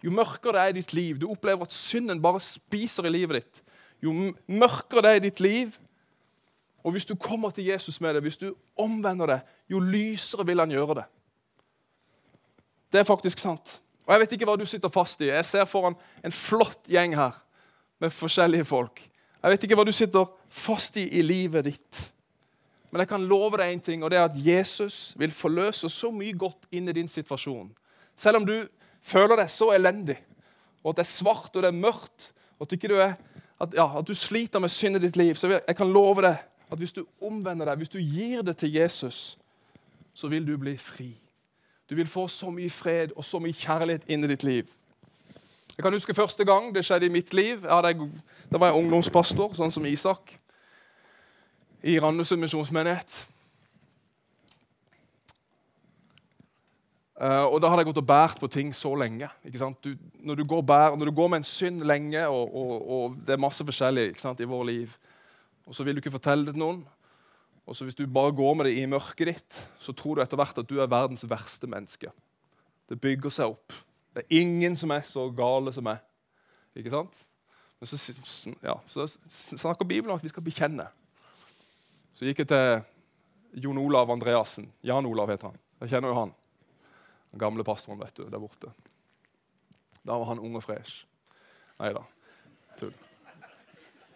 jo 0.04 0.12
mørkere 0.12 0.52
det 0.52 0.60
er 0.60 0.74
i 0.74 0.74
ditt 0.76 0.92
liv, 0.92 1.16
du 1.16 1.30
opplever 1.32 1.64
at 1.64 1.72
synden 1.72 2.20
bare 2.20 2.42
spiser 2.44 3.08
i 3.08 3.12
livet 3.14 3.38
ditt, 3.38 3.60
jo 4.04 4.12
mørkere 4.12 5.00
det 5.06 5.12
er 5.14 5.20
i 5.22 5.22
ditt 5.24 5.40
liv, 5.40 5.78
og 6.84 6.92
hvis 6.92 7.08
du 7.08 7.14
kommer 7.16 7.56
til 7.56 7.70
Jesus 7.70 8.02
med 8.04 8.18
det, 8.18 8.22
hvis 8.26 8.36
du 8.36 8.50
omvender 8.76 9.32
det, 9.32 9.38
jo 9.72 9.80
lysere 9.80 10.44
vil 10.44 10.60
han 10.60 10.76
gjøre 10.76 10.98
det. 11.00 11.06
Det 12.92 13.00
er 13.00 13.08
faktisk 13.08 13.40
sant. 13.40 13.78
Og 14.04 14.12
Jeg 14.12 14.26
vet 14.26 14.36
ikke 14.36 14.50
hva 14.52 14.58
du 14.60 14.66
sitter 14.68 14.92
fast 14.92 15.24
i. 15.24 15.32
Jeg 15.32 15.48
ser 15.48 15.64
foran 15.64 15.96
en 16.20 16.36
flott 16.36 16.84
gjeng 16.84 17.16
her 17.16 17.40
med 18.04 18.12
forskjellige 18.12 18.68
folk. 18.68 19.00
Jeg 19.40 19.56
vet 19.56 19.64
ikke 19.64 19.80
hva 19.80 19.88
du 19.88 19.96
sitter 19.96 20.28
fast 20.52 21.00
i 21.00 21.08
i 21.16 21.24
livet 21.24 21.64
ditt. 21.64 22.04
Men 22.90 23.02
jeg 23.02 23.10
kan 23.10 23.24
love 23.28 23.58
deg 23.60 23.72
en 23.72 23.82
ting, 23.84 24.04
og 24.04 24.10
det 24.10 24.18
er 24.18 24.28
at 24.28 24.38
Jesus 24.40 25.12
vil 25.20 25.32
forløse 25.34 25.90
så 25.92 26.10
mye 26.14 26.36
godt 26.38 26.68
inn 26.72 26.88
i 26.88 26.96
din 26.96 27.08
situasjon. 27.08 27.68
Selv 28.16 28.40
om 28.40 28.46
du 28.48 28.56
føler 29.04 29.36
deg 29.36 29.50
så 29.52 29.70
elendig, 29.76 30.16
og 30.82 30.92
at 30.92 31.00
det 31.00 31.04
er 31.04 31.10
svart 31.10 31.56
og 31.56 31.62
det 31.62 31.68
er 31.68 31.76
mørkt, 31.76 32.30
og 32.58 32.66
at 32.66 32.80
du, 32.80 32.94
er, 32.96 33.14
at, 33.60 33.74
ja, 33.76 33.86
at 33.98 34.08
du 34.08 34.14
sliter 34.14 34.62
med 34.62 34.72
synd 34.72 34.96
i 34.96 35.04
ditt 35.04 35.16
liv, 35.20 35.34
så 35.34 35.52
jeg 35.58 35.76
kan 35.76 35.92
love 35.92 36.24
deg 36.24 36.40
at 36.68 36.78
hvis 36.80 36.92
du 36.92 37.04
omvender 37.24 37.68
deg, 37.68 37.80
hvis 37.80 37.92
du 37.92 37.98
gir 37.98 38.42
det 38.42 38.56
til 38.60 38.72
Jesus, 38.72 39.38
så 40.14 40.28
vil 40.28 40.46
du 40.46 40.56
bli 40.58 40.76
fri. 40.76 41.12
Du 41.90 41.94
vil 41.96 42.08
få 42.08 42.26
så 42.28 42.50
mye 42.52 42.70
fred 42.70 43.14
og 43.16 43.24
så 43.24 43.40
mye 43.40 43.56
kjærlighet 43.56 44.08
inn 44.12 44.24
i 44.24 44.32
ditt 44.32 44.44
liv. 44.44 44.66
Jeg 45.76 45.84
kan 45.84 45.94
huske 45.94 46.14
første 46.14 46.44
gang 46.44 46.72
det 46.74 46.82
skjedde 46.84 47.06
i 47.06 47.12
mitt 47.12 47.32
liv. 47.34 47.62
da 47.62 48.58
var 48.58 48.66
jeg 48.66 48.80
ungdomspastor, 48.80 49.54
sånn 49.54 49.70
som 49.70 49.86
Isak, 49.86 50.34
i 51.82 51.98
Randesund 52.00 52.42
misjonsmenighet. 52.42 53.26
Uh, 57.18 57.50
og 57.50 57.58
Da 57.58 57.70
hadde 57.70 57.82
jeg 57.82 57.88
gått 57.90 58.02
og 58.02 58.06
båret 58.06 58.38
på 58.38 58.46
ting 58.50 58.68
så 58.74 58.92
lenge. 58.94 59.26
Du, 59.82 59.90
når, 60.22 60.38
du 60.38 60.44
bær, 60.62 60.94
når, 60.94 61.10
du 61.10 61.14
går 61.14 61.28
med 61.28 61.40
en 61.40 61.48
synd 61.48 61.82
lenge, 61.82 62.20
og, 62.28 62.54
og, 62.54 62.90
og 62.90 63.16
det 63.26 63.34
er 63.34 63.42
masse 63.42 63.64
forskjellig 63.66 64.12
i 64.14 64.46
vår 64.46 64.64
liv, 64.64 64.94
og 65.66 65.74
så 65.74 65.84
vil 65.84 65.96
du 65.96 66.00
ikke 66.00 66.14
fortelle 66.14 66.46
det 66.46 66.54
til 66.54 66.62
noen, 66.62 66.84
og 67.68 67.76
så 67.76 67.84
Hvis 67.84 67.94
du 67.94 68.06
bare 68.06 68.32
går 68.32 68.54
med 68.54 68.64
det 68.64 68.78
i 68.80 68.86
mørket 68.86 69.26
ditt, 69.28 69.56
så 69.78 69.92
tror 69.92 70.14
du 70.14 70.22
etter 70.22 70.36
hvert 70.40 70.58
at 70.58 70.68
du 70.68 70.78
er 70.80 70.88
verdens 70.88 71.26
verste 71.28 71.68
menneske. 71.68 72.08
Det 72.88 72.96
bygger 73.00 73.28
seg 73.28 73.52
opp. 73.52 73.74
Det 74.14 74.22
er 74.24 74.40
ingen 74.40 74.76
som 74.76 74.90
er 74.90 75.02
så 75.04 75.26
gale 75.36 75.72
som 75.72 75.84
meg. 75.84 75.98
Ikke 76.72 76.94
sant? 76.94 77.18
Men 77.78 77.90
så, 77.90 78.54
ja, 78.64 78.78
så 78.88 79.04
snakker 79.28 79.84
Bibelen 79.84 80.14
om 80.14 80.16
at 80.16 80.24
vi 80.24 80.32
skal 80.32 80.46
bekjenne. 80.46 80.88
Så 82.18 82.26
gikk 82.26 82.40
jeg 82.42 82.48
til 82.50 83.60
Jon 83.62 83.78
Olav 83.78 84.10
Andreassen. 84.10 84.64
Jan 84.82 85.06
Olav 85.06 85.30
heter 85.30 85.52
han. 85.52 85.58
Jeg 85.84 85.92
kjenner 85.92 86.10
jo 86.10 86.16
han. 86.16 86.32
Den 87.30 87.38
gamle 87.38 87.62
pastoren 87.62 88.00
vet 88.00 88.16
du, 88.16 88.24
der 88.26 88.42
borte. 88.42 88.72
Da 90.02 90.16
var 90.18 90.32
han 90.32 90.40
ung 90.42 90.56
og 90.58 90.64
fresh. 90.64 91.04
Nei 91.78 91.92
da. 91.94 92.02
Tull. 92.80 92.90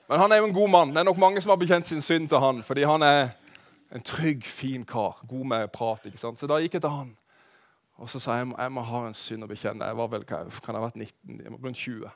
Men 0.09 0.19
han 0.19 0.35
er 0.35 0.43
jo 0.43 0.49
en 0.49 0.57
god 0.57 0.73
mann. 0.73 0.91
Det 0.91 0.99
er 0.99 1.07
nok 1.13 1.21
mange 1.23 1.45
som 1.45 1.55
har 1.55 1.61
bekjent 1.63 1.93
sin 1.93 2.03
synd 2.03 2.27
til 2.33 2.43
han, 2.43 2.65
fordi 2.67 2.89
han 2.91 3.07
er 3.07 3.37
en 3.95 4.03
trygg, 4.03 4.43
fin 4.51 4.83
kar. 4.83 5.23
God 5.31 5.47
med 5.55 5.71
prat. 5.71 6.11
ikke 6.11 6.19
sant? 6.19 6.43
Så 6.43 6.51
da 6.51 6.59
gikk 6.59 6.81
jeg 6.81 6.83
til 6.83 6.97
han. 6.97 7.15
Og 8.03 8.11
så 8.11 8.19
sa 8.19 8.41
jeg 8.41 8.51
jeg 8.51 8.75
må 8.75 8.83
ha 8.83 9.05
en 9.07 9.15
synd 9.15 9.47
å 9.47 9.51
bekjenne. 9.53 9.87
Jeg 9.87 10.01
var 10.03 10.11
vel, 10.11 10.27
kan 10.27 10.51
jeg 10.51 10.75
ha 10.75 10.83
vært 10.89 10.99
19? 10.99 11.39
Jeg 11.39 11.55
må 11.55 11.63
rundt 11.63 11.79
20. 11.79 12.11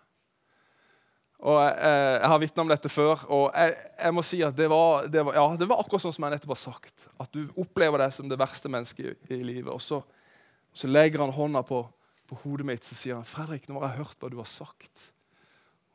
Og 1.45 1.59
eh, 1.61 2.15
jeg 2.17 2.31
har 2.33 2.41
vitna 2.41 2.65
om 2.65 2.71
dette 2.71 2.89
før, 2.89 3.27
og 3.29 3.51
jeg, 3.53 3.75
jeg 4.01 4.15
må 4.17 4.23
si 4.25 4.39
at 4.45 4.57
det 4.57 4.69
var, 4.73 5.05
det, 5.13 5.25
var, 5.27 5.37
ja, 5.37 5.45
det 5.61 5.69
var, 5.69 5.83
akkurat 5.83 6.07
sånn 6.07 6.15
som 6.17 6.25
jeg 6.25 6.33
nettopp 6.33 6.55
har 6.55 6.63
sagt. 6.63 7.09
At 7.21 7.35
du 7.35 7.43
opplever 7.61 8.01
deg 8.01 8.15
som 8.17 8.31
det 8.31 8.39
verste 8.41 8.73
mennesket 8.73 9.29
i, 9.29 9.37
i 9.37 9.43
livet. 9.45 9.69
Og 9.75 9.83
så, 9.85 10.01
så, 10.73 10.89
legger 10.89 11.23
han 11.25 11.35
hånda 11.37 11.61
på, 11.69 11.83
på 12.27 12.41
hodet 12.45 12.67
mitt 12.71 12.89
så 12.89 12.97
sier 12.97 13.19
han, 13.19 13.29
'Fredrik, 13.29 13.69
nå 13.69 13.83
har 13.83 13.93
jeg 13.93 14.07
hørt 14.07 14.25
hva 14.25 14.33
du 14.33 14.41
har 14.41 14.49
sagt.' 14.49 15.11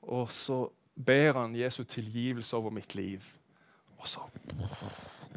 Og 0.02 0.30
så 0.34 0.64
ber 0.96 1.38
han 1.38 1.58
Jesu 1.58 1.84
tilgivelse 1.84 2.58
over 2.58 2.74
mitt 2.74 2.96
liv. 2.98 3.26
Og 4.02 4.08
så 4.10 4.24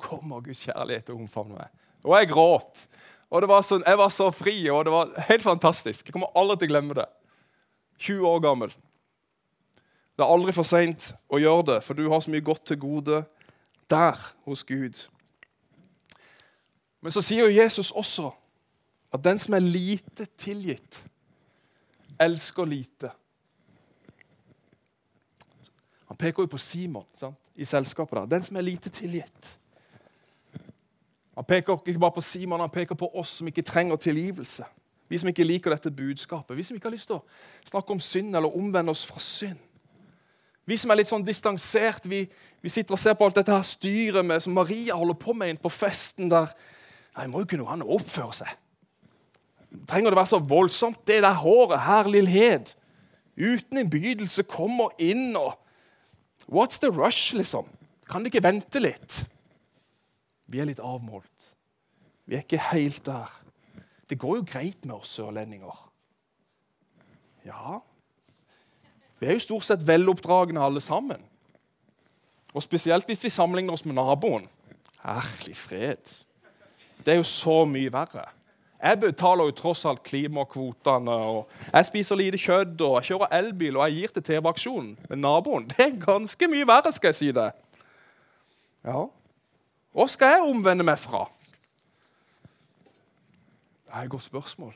kommer 0.00 0.40
Guds 0.44 0.64
kjærlighet 0.64 1.10
og 1.12 1.24
omfavner 1.24 1.64
meg. 1.64 1.82
Og 2.04 2.16
jeg 2.16 2.30
gråt. 2.32 2.86
Og 3.32 3.44
var 3.48 3.64
sånn, 3.66 3.82
Jeg 3.86 3.98
var 3.98 4.10
så 4.12 4.30
fri, 4.30 4.56
og 4.70 4.84
det 4.86 4.92
var 4.92 5.12
helt 5.28 5.42
fantastisk. 5.42 6.06
Jeg 6.06 6.14
kommer 6.14 6.32
aldri 6.38 6.62
til 6.62 6.70
å 6.70 6.72
glemme 6.72 6.96
det. 6.96 7.06
20 7.98 8.28
år 8.28 8.40
gammel. 8.44 8.74
Det 10.14 10.22
er 10.22 10.30
aldri 10.30 10.52
for 10.54 10.66
seint 10.66 11.10
å 11.28 11.40
gjøre 11.42 11.66
det, 11.72 11.80
for 11.82 11.98
du 11.98 12.06
har 12.10 12.22
så 12.22 12.30
mye 12.30 12.44
godt 12.44 12.66
til 12.70 12.78
gode 12.78 13.24
der 13.90 14.20
hos 14.46 14.62
Gud. 14.64 15.00
Men 17.02 17.12
så 17.12 17.22
sier 17.22 17.44
jo 17.44 17.62
Jesus 17.62 17.90
også 17.90 18.30
at 19.14 19.24
den 19.24 19.38
som 19.38 19.54
er 19.54 19.66
lite 19.66 20.26
tilgitt, 20.38 21.02
elsker 22.20 22.64
lite. 22.64 23.10
Han 26.06 26.18
peker 26.18 26.46
jo 26.46 26.52
på 26.54 26.62
Simon 26.62 27.06
sant? 27.18 27.38
i 27.54 27.64
selskapet. 27.64 28.18
der. 28.18 28.26
Den 28.26 28.42
som 28.42 28.56
er 28.56 28.60
lite 28.60 28.90
tilgitt. 28.90 29.58
Han 31.34 31.44
peker 31.44 31.78
ikke 31.86 31.98
bare 31.98 32.14
på 32.14 32.20
Simon, 32.20 32.60
han 32.60 32.70
peker 32.70 32.94
på 32.94 33.10
oss 33.14 33.28
som 33.28 33.46
ikke 33.46 33.62
trenger 33.62 33.96
tilgivelse. 33.96 34.64
Vi 35.08 35.18
som 35.18 35.28
ikke 35.28 35.44
liker 35.44 35.70
dette 35.70 35.90
budskapet. 35.90 36.56
Vi 36.56 36.62
som 36.62 36.74
ikke 36.74 36.88
har 36.88 36.94
lyst 36.94 37.10
til 37.10 37.18
å 37.18 37.24
snakke 37.64 37.92
om 37.92 38.00
synd 38.00 38.36
eller 38.36 38.56
omvende 38.56 38.90
oss 38.90 39.06
fra 39.06 39.20
synd. 39.20 39.58
Vi 40.64 40.76
som 40.80 40.92
er 40.92 41.00
litt 41.00 41.10
sånn 41.10 41.24
distansert, 41.24 42.06
vi, 42.08 42.22
vi 42.64 42.72
sitter 42.72 42.96
og 42.96 43.00
ser 43.00 43.16
på 43.18 43.26
alt 43.26 43.36
dette 43.36 43.52
her 43.52 43.66
styret 43.68 44.24
med, 44.24 44.40
som 44.40 44.54
Maria 44.56 44.96
holder 44.96 45.18
på 45.20 45.34
med 45.36 45.52
inn 45.52 45.60
på 45.60 45.72
festen. 45.72 46.30
der, 46.32 46.52
Nei, 47.18 47.26
må 47.28 47.42
jo 47.42 47.50
kunne 47.50 47.68
han 47.68 47.84
oppføre 47.84 48.32
seg. 48.40 48.54
Trenger 49.90 50.14
det 50.14 50.20
være 50.20 50.32
så 50.32 50.40
voldsomt, 50.40 51.02
det 51.06 51.20
der 51.24 51.36
håret? 51.42 51.84
Herlighet. 51.84 52.74
Uten 53.36 53.82
innbydelse 53.82 54.46
kommer 54.48 54.94
inn 55.02 55.34
og 55.36 55.58
What's 56.44 56.76
the 56.82 56.90
rush, 56.92 57.32
liksom? 57.34 57.64
Kan 58.08 58.20
det 58.20 58.32
ikke 58.32 58.44
vente 58.44 58.80
litt? 58.82 59.22
Vi 60.52 60.60
er 60.60 60.68
litt 60.68 60.82
avmålt. 60.84 61.54
Vi 62.28 62.36
er 62.36 62.44
ikke 62.44 62.60
helt 62.70 63.00
der. 63.06 63.32
Det 64.08 64.18
går 64.20 64.40
jo 64.40 64.46
greit 64.48 64.84
med 64.84 64.98
oss 64.98 65.14
sørlendinger. 65.16 65.78
Ja 67.48 67.80
Vi 69.20 69.26
er 69.26 69.36
jo 69.36 69.44
stort 69.44 69.66
sett 69.66 69.86
veloppdragne 69.86 70.60
alle 70.60 70.80
sammen. 70.80 71.22
Og 72.54 72.62
spesielt 72.62 73.06
hvis 73.06 73.24
vi 73.24 73.32
sammenligner 73.32 73.74
oss 73.74 73.84
med 73.84 73.96
naboen. 73.98 74.46
Herlig 75.02 75.56
fred. 75.56 76.10
Det 77.04 77.12
er 77.12 77.20
jo 77.20 77.26
så 77.28 77.64
mye 77.68 77.92
verre. 77.92 78.24
Jeg 78.84 79.00
betaler 79.00 79.48
jo 79.48 79.54
tross 79.56 79.84
alt 79.88 80.02
klimakvotene. 80.04 81.10
og 81.10 81.48
Jeg 81.72 81.86
spiser 81.86 82.16
lite 82.20 82.38
kjøtt, 82.38 82.80
og 82.80 82.98
jeg 82.98 83.10
kjører 83.10 83.32
elbil 83.38 83.76
og 83.76 83.88
jeg 83.88 83.98
gir 83.98 84.14
til 84.14 84.26
TV-aksjonen. 84.28 84.96
Men 85.08 85.22
naboen 85.24 85.68
det 85.70 85.80
er 85.80 86.00
ganske 86.00 86.48
mye 86.52 86.66
verre, 86.68 86.92
skal 86.92 87.12
jeg 87.12 87.20
si 87.20 87.30
det. 87.32 87.50
Ja, 88.84 89.06
Hva 89.94 90.06
skal 90.10 90.34
jeg 90.34 90.48
omvende 90.50 90.84
meg 90.84 90.98
fra? 90.98 91.28
Det 93.86 93.94
er 93.94 94.02
et 94.02 94.10
godt 94.10 94.26
spørsmål. 94.26 94.72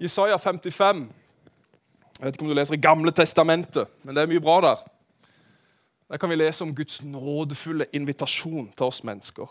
Jesaja 0.00 0.36
55, 0.36 1.06
Jeg 2.16 2.26
vet 2.26 2.36
ikke 2.36 2.46
om 2.46 2.48
du 2.48 2.56
leser 2.56 2.74
i 2.74 2.80
Gamle 2.80 3.12
testamentet, 3.12 3.90
men 4.02 4.16
det 4.16 4.22
er 4.22 4.30
mye 4.30 4.40
bra 4.40 4.60
der. 4.64 4.84
Der 6.08 6.16
kan 6.16 6.30
vi 6.30 6.38
lese 6.38 6.64
om 6.64 6.74
Guds 6.74 7.02
nådefulle 7.04 7.86
invitasjon 7.92 8.70
til 8.76 8.86
oss 8.86 9.02
mennesker. 9.04 9.50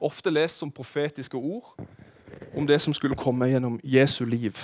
Ofte 0.00 0.30
lest 0.30 0.62
som 0.62 0.70
profetiske 0.70 1.36
ord 1.36 1.74
om 2.56 2.66
det 2.66 2.80
som 2.80 2.94
skulle 2.94 3.18
komme 3.18 3.50
gjennom 3.50 3.80
Jesu 3.84 4.24
liv. 4.24 4.56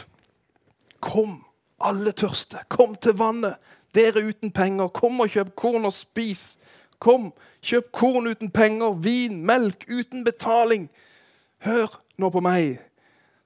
Kom, 1.01 1.45
alle 1.81 2.13
tørste, 2.13 2.63
kom 2.69 2.95
til 2.95 3.19
vannet. 3.19 3.59
Dere 3.95 4.25
uten 4.25 4.51
penger, 4.51 4.89
kom 4.89 5.21
og 5.21 5.29
kjøp 5.29 5.53
korn 5.55 5.85
og 5.85 5.93
spis. 5.93 6.57
Kom, 6.99 7.29
kjøp 7.63 7.93
korn 7.93 8.31
uten 8.31 8.51
penger, 8.51 8.95
vin, 8.95 9.43
melk 9.45 9.85
uten 9.91 10.25
betaling. 10.25 10.89
Hør 11.67 12.01
nå 12.17 12.31
på 12.31 12.41
meg, 12.41 12.79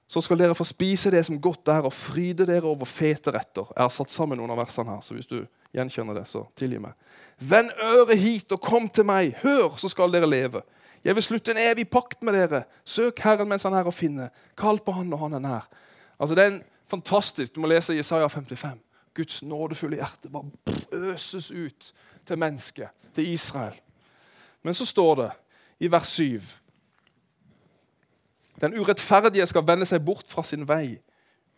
så 0.09 0.21
skal 0.25 0.39
dere 0.41 0.57
få 0.57 0.65
spise 0.65 1.11
det 1.13 1.21
som 1.27 1.37
godt 1.41 1.69
er, 1.69 1.85
og 1.85 1.93
fryde 1.93 2.47
dere 2.49 2.65
over 2.65 2.87
fete 2.89 3.29
retter. 3.33 3.67
Jeg 3.75 3.83
har 3.83 3.91
satt 3.93 4.09
sammen 4.09 4.39
noen 4.41 4.49
av 4.55 4.57
versene 4.57 4.95
her, 4.95 5.03
så 5.05 5.13
hvis 5.13 5.29
du 5.29 5.43
gjenkjenner 5.75 6.17
det, 6.17 6.23
så 6.25 6.47
tilgi 6.57 6.79
meg. 6.81 6.95
Vend 7.37 7.69
øret 7.91 8.17
hit 8.17 8.55
og 8.55 8.61
kom 8.63 8.87
til 8.89 9.05
meg. 9.05 9.35
Hør, 9.43 9.77
så 9.77 9.91
skal 9.91 10.09
dere 10.13 10.29
leve. 10.29 10.63
Jeg 11.05 11.13
vil 11.15 11.23
slutte 11.23 11.53
en 11.53 11.61
evig 11.61 11.85
pakt 11.93 12.25
med 12.25 12.33
dere. 12.33 12.63
Søk 12.83 13.21
Herren 13.21 13.47
mens 13.51 13.67
han 13.67 13.77
er 13.77 13.87
å 13.87 13.93
finne. 13.93 14.31
Kall 14.57 14.81
på 14.81 14.95
han 14.97 15.11
når 15.11 15.21
han 15.27 15.37
er 15.37 15.43
nær. 15.45 15.67
Altså, 16.17 16.35
det 16.35 16.43
er 16.43 16.51
en 16.55 16.63
fantastisk, 16.89 17.53
Du 17.55 17.61
må 17.61 17.69
lese 17.69 17.93
Jesaja 17.93 18.27
55. 18.27 18.79
Guds 19.13 19.43
nådefulle 19.43 19.99
hjerte 19.99 20.31
bare 20.33 20.49
øses 21.13 21.51
ut 21.51 21.93
til 22.25 22.37
mennesket, 22.37 22.89
til 23.13 23.29
Israel. 23.29 23.77
Men 24.63 24.73
så 24.73 24.85
står 24.85 25.15
det 25.21 25.29
i 25.79 25.91
vers 25.91 26.17
7 26.17 26.41
Den 28.61 28.75
urettferdige 28.75 29.47
skal 29.47 29.63
vende 29.67 29.87
seg 29.87 30.03
bort 30.05 30.27
fra 30.27 30.43
sin 30.43 30.67
vei, 30.67 30.99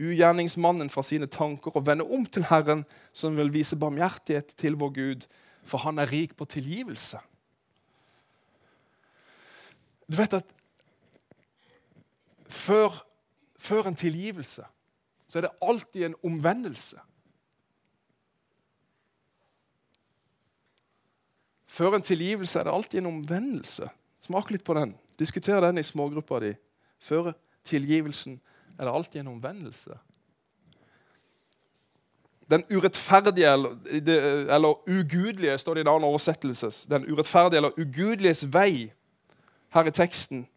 ugjerningsmannen 0.02 0.90
fra 0.90 1.04
sine 1.06 1.28
tanker, 1.30 1.74
og 1.76 1.86
vende 1.88 2.06
om 2.06 2.26
til 2.26 2.46
Herren, 2.50 2.84
som 3.14 3.38
vil 3.38 3.54
vise 3.54 3.78
barmhjertighet 3.80 4.54
til 4.58 4.78
vår 4.78 4.94
Gud, 4.98 5.28
for 5.64 5.82
han 5.86 6.02
er 6.02 6.12
rik 6.12 6.36
på 6.38 6.46
tilgivelse. 6.46 7.20
Du 10.12 10.18
vet 10.18 10.34
at 10.34 10.48
før, 12.52 12.98
før 13.58 13.88
en 13.88 13.96
tilgivelse 13.96 14.66
så 15.32 15.40
er 15.40 15.46
det 15.46 15.64
alltid 15.64 16.04
en 16.06 16.16
omvendelse. 16.28 16.98
Før 21.72 21.96
en 21.96 22.04
tilgivelse 22.04 22.60
er 22.60 22.68
det 22.68 22.74
alltid 22.74 23.00
en 23.00 23.14
omvendelse. 23.14 23.88
Smak 24.20 24.52
litt 24.52 24.66
på 24.68 24.76
den. 24.76 24.92
Diskuter 25.16 25.64
den 25.64 25.80
i 25.80 25.86
smågruppa 25.88 26.42
di. 26.44 26.52
Før 27.02 27.32
tilgivelsen 27.66 28.40
er 28.80 28.86
det 28.86 28.94
alltid 28.94 29.22
en 29.22 29.34
omvendelse. 29.36 29.98
Den 32.52 32.64
urettferdige 32.76 33.48
eller, 33.54 34.90
ugudelige, 34.90 35.58
står 35.58 35.74
det 35.74 35.82
i 35.82 35.86
en 35.88 35.94
annen 35.94 36.04
oversettelse. 36.04 36.90
Den 36.90 37.06
urettferdige 37.12 37.58
eller 37.58 37.78
ugudeliges 37.80 38.54
vei 38.54 38.92
her 39.74 39.88
i 39.88 39.94
teksten 39.96 40.48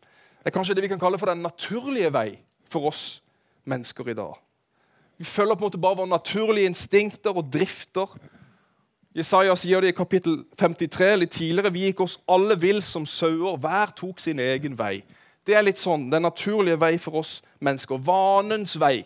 er 0.44 0.50
kanskje 0.50 0.74
det 0.74 0.82
vi 0.82 0.90
kan 0.90 0.98
kalle 0.98 1.18
for 1.18 1.30
den 1.30 1.44
naturlige 1.44 2.12
vei 2.12 2.38
for 2.68 2.90
oss 2.90 3.22
mennesker 3.64 4.08
i 4.10 4.14
dag. 4.14 4.34
Vi 5.18 5.24
følger 5.24 5.54
på 5.54 5.64
en 5.64 5.66
måte 5.68 5.78
bare 5.78 5.96
våre 5.96 6.10
naturlige 6.10 6.66
instinkter 6.66 7.30
og 7.30 7.52
drifter. 7.52 8.10
Jesaja 9.14 9.54
sier 9.54 9.80
det 9.80 9.92
i 9.92 9.96
kapittel 9.96 10.40
53 10.58 11.12
litt 11.20 11.30
tidligere. 11.30 11.72
Vi 11.72 11.86
gikk 11.86 12.00
oss 12.02 12.18
alle 12.28 12.58
vill 12.58 12.82
som 12.82 13.06
sauer. 13.06 13.56
Hver 13.56 13.94
tok 13.94 14.18
sin 14.18 14.42
egen 14.42 14.74
vei. 14.78 15.04
Det 15.44 15.56
er 15.56 15.64
litt 15.66 15.80
sånn, 15.80 16.08
den 16.12 16.24
naturlige 16.24 16.80
vei 16.80 16.94
for 17.00 17.20
oss 17.20 17.38
mennesker. 17.64 18.00
Vanens 18.00 18.78
vei. 18.80 19.02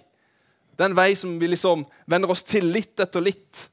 Den 0.78 0.94
vei 0.94 1.10
som 1.18 1.34
vi 1.40 1.50
liksom 1.50 1.82
venner 2.06 2.30
oss 2.30 2.44
til 2.46 2.68
litt 2.70 3.00
etter 3.02 3.24
litt. 3.24 3.64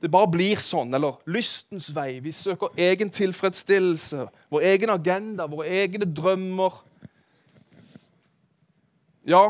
Det 0.00 0.10
bare 0.12 0.28
blir 0.32 0.60
sånn. 0.60 0.92
Eller 0.96 1.16
lystens 1.32 1.88
vei. 1.96 2.18
Vi 2.20 2.32
søker 2.36 2.76
egen 2.76 3.12
tilfredsstillelse, 3.12 4.26
vår 4.52 4.68
egen 4.74 4.92
agenda, 4.92 5.48
våre 5.48 5.68
egne 5.80 6.08
drømmer. 6.08 6.76
Ja, 9.28 9.44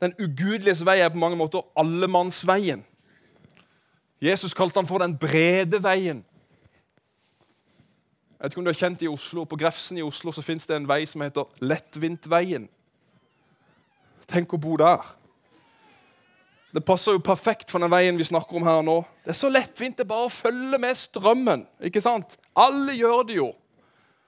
den 0.00 0.16
ugudeliges 0.20 0.82
vei 0.84 0.98
er 1.00 1.12
på 1.12 1.20
mange 1.20 1.38
måter 1.40 1.64
allemannsveien. 1.80 2.84
Jesus 4.24 4.56
kalte 4.56 4.80
han 4.80 4.88
for 4.88 5.00
den 5.04 5.16
brede 5.20 5.80
veien. 5.84 6.22
Jeg 8.44 8.50
vet 8.50 8.52
ikke 8.52 8.60
om 8.60 8.66
du 8.66 8.70
har 8.74 8.76
kjent 8.76 9.02
i 9.02 9.08
Oslo, 9.08 9.42
På 9.48 9.56
Grefsen 9.56 9.96
i 9.96 10.02
Oslo 10.04 10.32
så 10.36 10.42
fins 10.44 10.66
det 10.68 10.76
en 10.76 10.84
vei 10.84 11.06
som 11.08 11.22
heter 11.24 11.46
Lettvintveien. 11.64 12.66
Tenk 14.28 14.52
å 14.52 14.58
bo 14.60 14.76
der. 14.76 15.00
Det 16.76 16.82
passer 16.84 17.16
jo 17.16 17.22
perfekt 17.24 17.72
for 17.72 17.80
den 17.80 17.88
veien 17.88 18.20
vi 18.20 18.26
snakker 18.28 18.60
om 18.60 18.66
her 18.68 18.82
nå. 18.84 18.98
Det 19.24 19.32
er 19.32 19.38
så 19.38 19.48
lettvint 19.48 19.96
det 19.96 20.04
bare 20.10 20.28
å 20.28 20.32
følge 20.32 20.76
med 20.76 20.92
strømmen. 20.92 21.64
ikke 21.88 22.04
sant? 22.04 22.36
Alle 22.52 22.92
gjør 22.92 23.24
det 23.30 23.38
jo. 23.38 23.48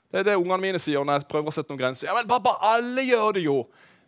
Det 0.09 0.23
er 0.23 0.31
det 0.31 0.39
ungene 0.41 0.63
mine 0.65 0.81
sier 0.81 1.05
når 1.05 1.21
jeg 1.21 1.29
prøver 1.35 1.53
å 1.53 1.57
sette 1.59 1.75
noen 1.75 1.83
grenser. 1.83 2.09
Ja, 2.09 2.17
men 2.17 2.31
pappa, 2.31 2.57
alle 2.73 3.05
gjør 3.05 3.37
det 3.37 3.45
jo 3.45 3.59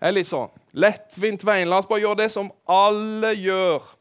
er 0.01 0.15
litt 0.17 0.31
sånn 0.31 0.49
lettvint 0.73 1.45
veien. 1.45 1.69
La 1.69 1.83
oss 1.83 1.91
bare 1.91 2.07
gjøre 2.07 2.23
det 2.23 2.31
som 2.33 2.49
alle 2.65 3.35
gjør. 3.37 3.93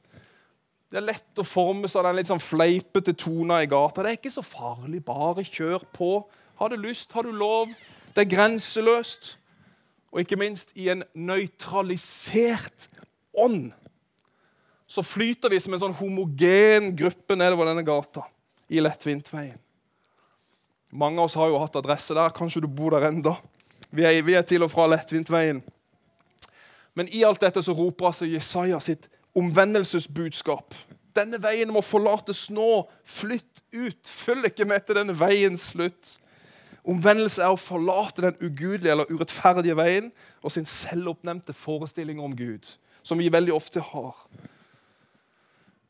Det 0.88 1.02
er 1.02 1.08
lett 1.10 1.42
å 1.42 1.44
forme 1.44 1.90
seg 1.92 2.06
den 2.08 2.16
litt 2.16 2.30
sånn 2.30 2.42
fleipete 2.42 3.12
tona 3.20 3.60
i 3.64 3.68
gata. 3.68 4.04
Det 4.04 4.14
er 4.14 4.20
ikke 4.20 4.32
så 4.32 4.44
farlig. 4.46 5.02
Bare 5.08 5.44
kjør 5.44 5.84
på. 5.96 6.12
Har 6.62 6.72
du 6.72 6.78
lyst, 6.80 7.12
har 7.12 7.28
du 7.28 7.36
lov. 7.36 7.74
Det 8.16 8.24
er 8.24 8.32
grenseløst. 8.32 9.34
Og 10.14 10.24
ikke 10.24 10.40
minst 10.40 10.72
i 10.80 10.88
en 10.94 11.04
nøytralisert 11.14 12.88
ånd 13.38 13.74
så 14.88 15.04
flyter 15.04 15.52
vi 15.52 15.60
som 15.60 15.76
en 15.76 15.82
sånn 15.82 15.98
homogen 16.00 16.94
gruppe 16.96 17.36
nedover 17.36 17.68
denne 17.68 17.84
gata 17.84 18.24
i 18.72 18.80
lettvintveien. 18.80 19.60
Mange 20.96 21.20
av 21.20 21.28
oss 21.28 21.36
har 21.36 21.52
jo 21.52 21.60
hatt 21.60 21.76
adresse 21.76 22.16
der. 22.16 22.32
Kanskje 22.32 22.64
du 22.64 22.70
bor 22.72 22.96
der 22.96 23.10
enda. 23.10 23.34
Vi 23.92 24.06
er, 24.08 24.22
vi 24.24 24.38
er 24.40 24.46
til 24.48 24.64
og 24.64 24.72
fra 24.72 24.88
lettvintveien. 24.88 25.60
Men 26.96 27.12
i 27.12 27.26
alt 27.28 27.44
dette 27.44 27.62
så 27.62 27.76
roper 27.76 28.08
altså 28.10 28.26
Jesaja 28.26 28.80
sitt 28.82 29.10
omvendelsesbudskap. 29.38 30.76
Denne 31.18 31.40
veien 31.42 31.72
må 31.74 31.82
forlates 31.86 32.48
nå. 32.54 32.86
Flytt 33.06 33.64
ut. 33.76 34.02
Følg 34.08 34.52
ikke 34.52 34.68
med 34.70 34.86
til 34.86 35.00
denne 35.00 35.16
veiens 35.18 35.72
slutt. 35.74 36.18
Omvendelse 36.88 37.44
er 37.44 37.52
å 37.52 37.60
forlate 37.60 38.24
den 38.30 38.38
ugudelige 38.40 38.94
eller 38.94 39.10
urettferdige 39.12 39.76
veien 39.76 40.12
og 40.40 40.54
sin 40.56 40.68
selvoppnevnte 40.70 41.56
forestilling 41.56 42.22
om 42.24 42.36
Gud, 42.38 42.64
som 43.04 43.20
vi 43.20 43.28
veldig 43.34 43.52
ofte 43.56 43.84
har. 43.84 44.16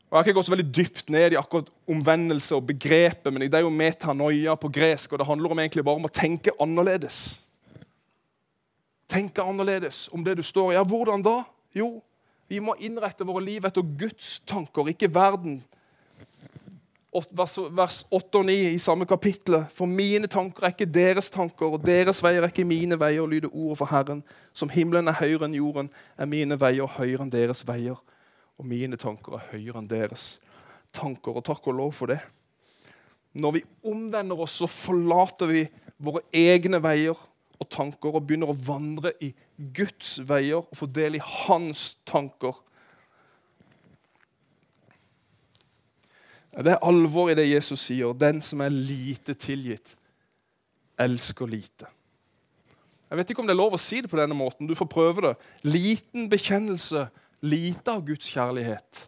Og 0.08 0.16
Jeg 0.16 0.16
har 0.16 0.26
ikke 0.26 0.38
gått 0.40 0.48
så 0.48 0.54
veldig 0.56 0.72
dypt 0.74 1.12
ned 1.12 1.36
i 1.36 1.38
akkurat 1.38 1.68
omvendelse 1.86 2.56
og 2.56 2.66
begrepet, 2.66 3.28
men 3.30 3.44
det 3.44 3.60
er 3.60 3.66
jo 3.66 3.70
metanoia 3.70 4.56
på 4.58 4.72
gresk, 4.74 5.12
og 5.12 5.20
det 5.20 5.28
handler 5.28 5.52
om 5.52 5.60
egentlig 5.62 5.84
bare 5.86 6.00
om 6.00 6.08
å 6.08 6.16
tenke 6.18 6.56
annerledes 6.58 7.36
tenke 9.08 9.42
annerledes 9.42 10.06
om 10.12 10.24
det 10.24 10.36
du 10.38 10.44
står 10.44 10.72
i. 10.72 10.76
Ja, 10.76 10.84
hvordan 10.84 11.24
da? 11.24 11.40
Jo, 11.76 11.98
vi 12.48 12.60
må 12.64 12.74
innrette 12.80 13.26
våre 13.28 13.44
liv 13.44 13.66
etter 13.68 13.84
Guds 13.84 14.38
tanker, 14.48 14.88
ikke 14.88 15.10
verden. 15.12 15.60
Vers 17.12 18.02
8 18.14 18.40
og 18.40 18.46
9 18.46 18.54
i 18.70 18.78
samme 18.80 19.06
kapittel. 19.08 19.62
For 19.74 19.90
mine 19.90 20.28
tanker 20.30 20.64
er 20.64 20.74
ikke 20.74 20.88
deres 20.92 21.30
tanker, 21.34 21.74
og 21.74 21.84
deres 21.84 22.22
veier 22.24 22.44
er 22.44 22.52
ikke 22.52 22.68
mine 22.68 22.98
veier, 23.00 23.26
lyder 23.26 23.52
ordet 23.52 23.80
for 23.80 23.90
Herren. 23.92 24.22
Som 24.56 24.72
himmelen 24.72 25.10
er 25.10 25.18
høyere 25.20 25.48
enn 25.48 25.56
jorden, 25.58 25.90
er 26.16 26.30
mine 26.30 26.56
veier 26.60 26.88
høyere 26.98 27.26
enn 27.26 27.32
deres 27.32 27.64
veier. 27.68 28.00
Og 28.58 28.68
mine 28.68 28.96
tanker 29.00 29.38
er 29.38 29.48
høyere 29.52 29.82
enn 29.82 29.90
deres 29.90 30.38
tanker. 30.94 31.36
Og 31.36 31.44
takk 31.48 31.68
og 31.68 31.80
lov 31.80 31.92
for 31.96 32.12
det. 32.12 32.20
Når 33.38 33.58
vi 33.58 33.66
omvender 33.84 34.40
oss, 34.40 34.56
så 34.62 34.70
forlater 34.70 35.50
vi 35.50 35.66
våre 36.00 36.24
egne 36.32 36.80
veier 36.82 37.18
og 37.58 37.68
tanker 37.70 38.14
og 38.14 38.24
begynner 38.26 38.52
å 38.52 38.56
vandre 38.56 39.12
i 39.24 39.32
Guds 39.56 40.18
veier 40.28 40.62
og 40.62 40.78
få 40.78 40.86
del 40.94 41.18
i 41.18 41.24
hans 41.24 41.96
tanker. 42.06 42.54
Det 46.58 46.72
er 46.74 46.86
alvor 46.86 47.30
i 47.30 47.36
det 47.38 47.46
Jesus 47.50 47.84
sier. 47.86 48.14
Den 48.14 48.40
som 48.42 48.62
er 48.64 48.74
lite 48.74 49.34
tilgitt, 49.38 49.94
elsker 50.98 51.50
lite. 51.50 51.90
Jeg 53.08 53.20
vet 53.20 53.30
ikke 53.30 53.42
om 53.42 53.48
det 53.48 53.54
er 53.54 53.60
lov 53.60 53.76
å 53.76 53.80
si 53.80 54.00
det 54.04 54.10
på 54.10 54.18
denne 54.18 54.36
måten. 54.36 54.68
Du 54.68 54.74
får 54.76 54.90
prøve 54.90 55.24
det. 55.24 55.34
Liten 55.64 56.26
bekjennelse, 56.28 57.06
lite 57.46 57.94
av 57.94 58.02
Guds 58.04 58.32
kjærlighet. 58.34 59.04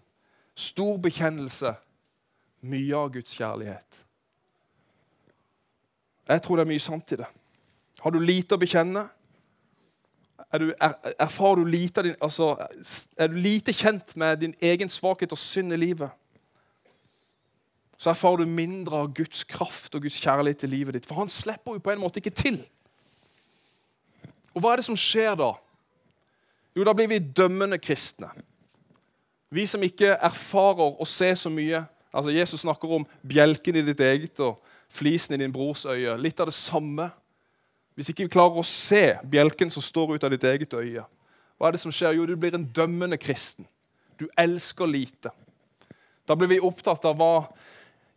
Stor 0.54 0.96
bekjennelse, 1.02 1.74
mye 2.70 2.96
av 2.96 3.10
Guds 3.16 3.34
kjærlighet. 3.36 4.00
Jeg 6.30 6.42
tror 6.44 6.60
det 6.60 6.64
er 6.64 6.70
mye 6.70 6.82
sant 6.82 7.12
i 7.16 7.18
det. 7.20 7.28
Har 8.00 8.14
du 8.14 8.20
lite 8.22 8.56
å 8.56 8.60
bekjenne? 8.60 9.06
Er 10.50 10.62
du, 10.62 10.70
er, 10.72 10.96
erfarer 11.20 11.60
du 11.60 11.70
lite, 11.70 12.02
din, 12.02 12.16
altså, 12.20 12.54
er 13.16 13.30
du 13.30 13.36
lite 13.38 13.74
kjent 13.76 14.16
med 14.18 14.40
din 14.42 14.54
egen 14.60 14.90
svakhet 14.90 15.32
og 15.36 15.38
synd 15.38 15.76
i 15.76 15.78
livet? 15.78 16.10
Så 18.00 18.10
erfarer 18.10 18.42
du 18.42 18.50
mindre 18.50 19.02
av 19.02 19.10
Guds 19.14 19.44
kraft 19.44 19.94
og 19.94 20.06
Guds 20.06 20.18
kjærlighet 20.24 20.64
i 20.64 20.70
livet 20.72 20.96
ditt. 20.96 21.06
For 21.06 21.20
han 21.20 21.30
slipper 21.30 21.76
jo 21.76 21.82
på 21.84 21.92
en 21.92 22.00
måte 22.00 22.22
ikke 22.22 22.32
til. 22.32 22.62
Og 24.54 24.64
hva 24.64 24.72
er 24.72 24.80
det 24.80 24.88
som 24.88 24.98
skjer 24.98 25.36
da? 25.38 25.52
Jo, 26.74 26.86
da 26.86 26.94
blir 26.96 27.10
vi 27.10 27.20
dømmende 27.20 27.78
kristne. 27.82 28.30
Vi 29.52 29.66
som 29.66 29.82
ikke 29.84 30.14
erfarer 30.16 30.96
å 30.96 31.06
se 31.06 31.28
så 31.36 31.52
mye. 31.52 31.82
Altså 32.10 32.32
Jesus 32.34 32.64
snakker 32.64 32.96
om 32.96 33.06
bjelken 33.26 33.78
i 33.78 33.84
ditt 33.86 34.00
eget 34.02 34.40
og 34.42 34.62
flisen 34.90 35.36
i 35.36 35.42
din 35.42 35.52
brors 35.54 35.84
øye. 35.86 36.16
Litt 36.18 36.40
av 36.40 36.50
det 36.50 36.56
samme. 36.56 37.10
Hvis 38.00 38.14
ikke 38.14 38.24
vi 38.24 38.32
klarer 38.32 38.56
å 38.56 38.64
se 38.64 39.02
bjelken 39.28 39.68
som 39.68 39.84
står 39.84 40.14
ut 40.14 40.22
av 40.24 40.32
ditt 40.32 40.44
eget 40.48 40.72
øye, 40.72 41.02
hva 41.60 41.68
er 41.68 41.76
det 41.76 41.82
som 41.82 41.92
skjer? 41.92 42.14
Jo, 42.16 42.24
du 42.24 42.32
blir 42.40 42.54
en 42.56 42.64
dømmende 42.64 43.18
kristen. 43.20 43.66
Du 44.16 44.24
elsker 44.40 44.88
lite. 44.88 45.28
Da 46.24 46.32
blir 46.32 46.48
vi 46.48 46.62
opptatt 46.64 47.04
av 47.04 47.18
hva 47.20 47.34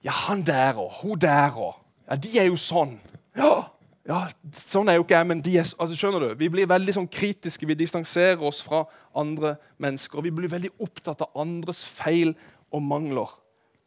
Ja, 0.03 0.13
han 0.29 0.45
der 0.47 0.79
og 0.79 1.01
hun 1.01 1.19
der 1.19 1.51
og 1.59 1.73
Ja, 2.07 2.15
de 2.15 2.31
er 2.39 2.47
jo 2.47 2.55
sånn. 2.55 2.95
Ja, 3.35 3.73
ja, 4.07 4.21
sånn 4.55 4.87
er 4.87 5.01
jo 5.01 5.03
ikke 5.03 5.15
jeg, 5.19 5.27
men 5.33 5.43
de 5.43 5.57
er, 5.59 5.67
altså, 5.67 5.99
skjønner 5.99 6.29
du? 6.29 6.29
Vi 6.39 6.49
blir 6.51 6.71
veldig 6.71 6.95
sånn 7.01 7.11
kritiske, 7.11 7.67
vi 7.67 7.75
distanserer 7.79 8.43
oss 8.43 8.61
fra 8.63 8.85
andre 9.15 9.57
mennesker. 9.83 10.19
og 10.19 10.27
Vi 10.27 10.31
blir 10.35 10.51
veldig 10.51 10.73
opptatt 10.79 11.27
av 11.27 11.43
andres 11.43 11.83
feil 11.87 12.35
og 12.71 12.83
mangler. 12.87 13.35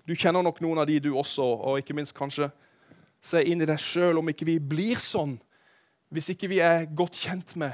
Du 0.04 0.12
kjenner 0.12 0.44
nok 0.44 0.60
noen 0.60 0.84
av 0.84 0.92
de, 0.92 1.00
du 1.00 1.14
også, 1.16 1.44
og 1.44 1.80
ikke 1.80 1.96
minst 1.96 2.16
kanskje 2.16 2.52
se 3.24 3.40
inn 3.48 3.64
i 3.64 3.68
deg 3.68 3.80
sjøl 3.80 4.20
om 4.20 4.28
ikke 4.28 4.48
vi 4.48 4.60
blir 4.60 5.00
sånn. 5.00 5.38
Hvis 6.08 6.28
ikke 6.32 6.48
vi 6.48 6.58
er 6.62 6.86
godt 6.96 7.18
kjent 7.18 7.56
med 7.56 7.72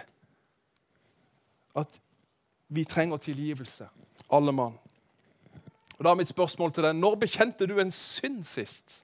at 1.77 2.01
vi 2.73 2.85
trenger 2.85 3.17
tilgivelse, 3.17 3.89
alle 4.33 4.53
mann. 4.53 4.79
Og 5.99 6.05
Da 6.05 6.11
er 6.11 6.15
mitt 6.15 6.29
spørsmål 6.29 6.73
til 6.73 6.87
deg 6.87 6.97
når 6.97 7.19
bekjente 7.21 7.67
du 7.69 7.79
en 7.81 7.91
synd 7.91 8.43
sist? 8.45 9.03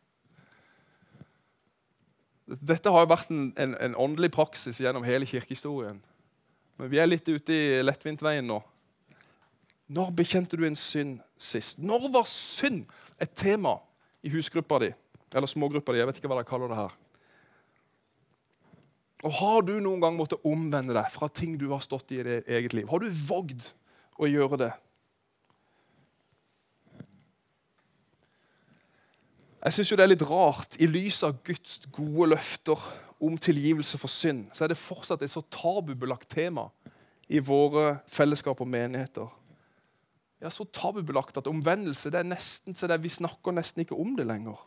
Dette 2.49 2.91
har 2.91 3.05
jo 3.05 3.11
vært 3.13 3.29
en, 3.31 3.51
en, 3.61 3.75
en, 3.77 3.97
åndelig 3.97 4.31
praksis 4.33 4.81
gjennom 4.81 5.05
hele 5.05 5.29
kirkehistorien. 5.29 6.01
Men 6.81 6.91
vi 6.91 6.99
er 6.99 7.11
litt 7.11 7.29
ute 7.29 7.53
i 7.53 7.83
lettvintveien 7.85 8.47
nå. 8.49 8.63
Når 9.93 10.15
bekjente 10.17 10.57
du 10.57 10.65
en 10.65 10.77
synd 10.77 11.19
sist? 11.37 11.79
Når 11.79 12.09
var 12.13 12.25
synd 12.29 12.89
et 13.21 13.35
tema 13.37 13.77
i 14.25 14.33
husgruppa 14.33 14.81
di? 14.81 14.91
Eller 15.35 15.51
smågruppa 15.51 15.93
di? 15.93 16.01
Jeg 16.01 16.09
vet 16.09 16.21
ikke 16.21 16.33
hva 16.33 16.41
de 16.41 16.49
kaller 16.49 16.73
det 16.73 16.81
her. 16.81 16.97
Og 19.27 19.33
Har 19.41 19.65
du 19.67 19.75
noen 19.83 20.03
gang 20.03 20.15
måttet 20.15 20.45
omvende 20.47 20.95
deg 20.95 21.09
fra 21.11 21.27
ting 21.29 21.57
du 21.59 21.69
har 21.73 21.83
stått 21.83 22.13
i 22.15 22.21
i 22.21 22.27
ditt 22.27 22.49
eget 22.49 22.77
liv? 22.77 22.87
Har 22.91 23.03
du 23.03 23.09
vågd 23.09 23.73
å 24.19 24.31
gjøre 24.31 24.61
det? 24.61 24.71
Jeg 29.59 29.75
syns 29.75 29.91
det 29.91 30.05
er 30.05 30.13
litt 30.13 30.23
rart. 30.23 30.79
I 30.79 30.87
lys 30.87 31.19
av 31.27 31.41
Guds 31.43 31.81
gode 31.91 32.31
løfter 32.31 32.79
om 33.19 33.35
tilgivelse 33.35 33.99
for 33.99 34.11
synd, 34.11 34.47
så 34.55 34.65
er 34.65 34.71
det 34.71 34.79
fortsatt 34.79 35.25
et 35.27 35.33
så 35.33 35.43
tabubelagt 35.51 36.29
tema 36.31 36.69
i 37.29 37.43
våre 37.43 37.99
fellesskap 38.07 38.63
og 38.63 38.71
menigheter. 38.71 39.27
Ja, 40.39 40.51
Så 40.51 40.65
tabubelagt 40.71 41.37
at 41.37 41.51
omvendelse 41.51 42.13
det 42.15 42.21
er 42.21 42.31
nesten 42.31 42.77
så 42.79 42.87
det, 42.87 43.03
vi 43.03 43.11
snakker 43.11 43.53
nesten 43.53 43.83
ikke 43.83 43.99
om 43.99 44.15
det 44.17 44.27
lenger. 44.27 44.61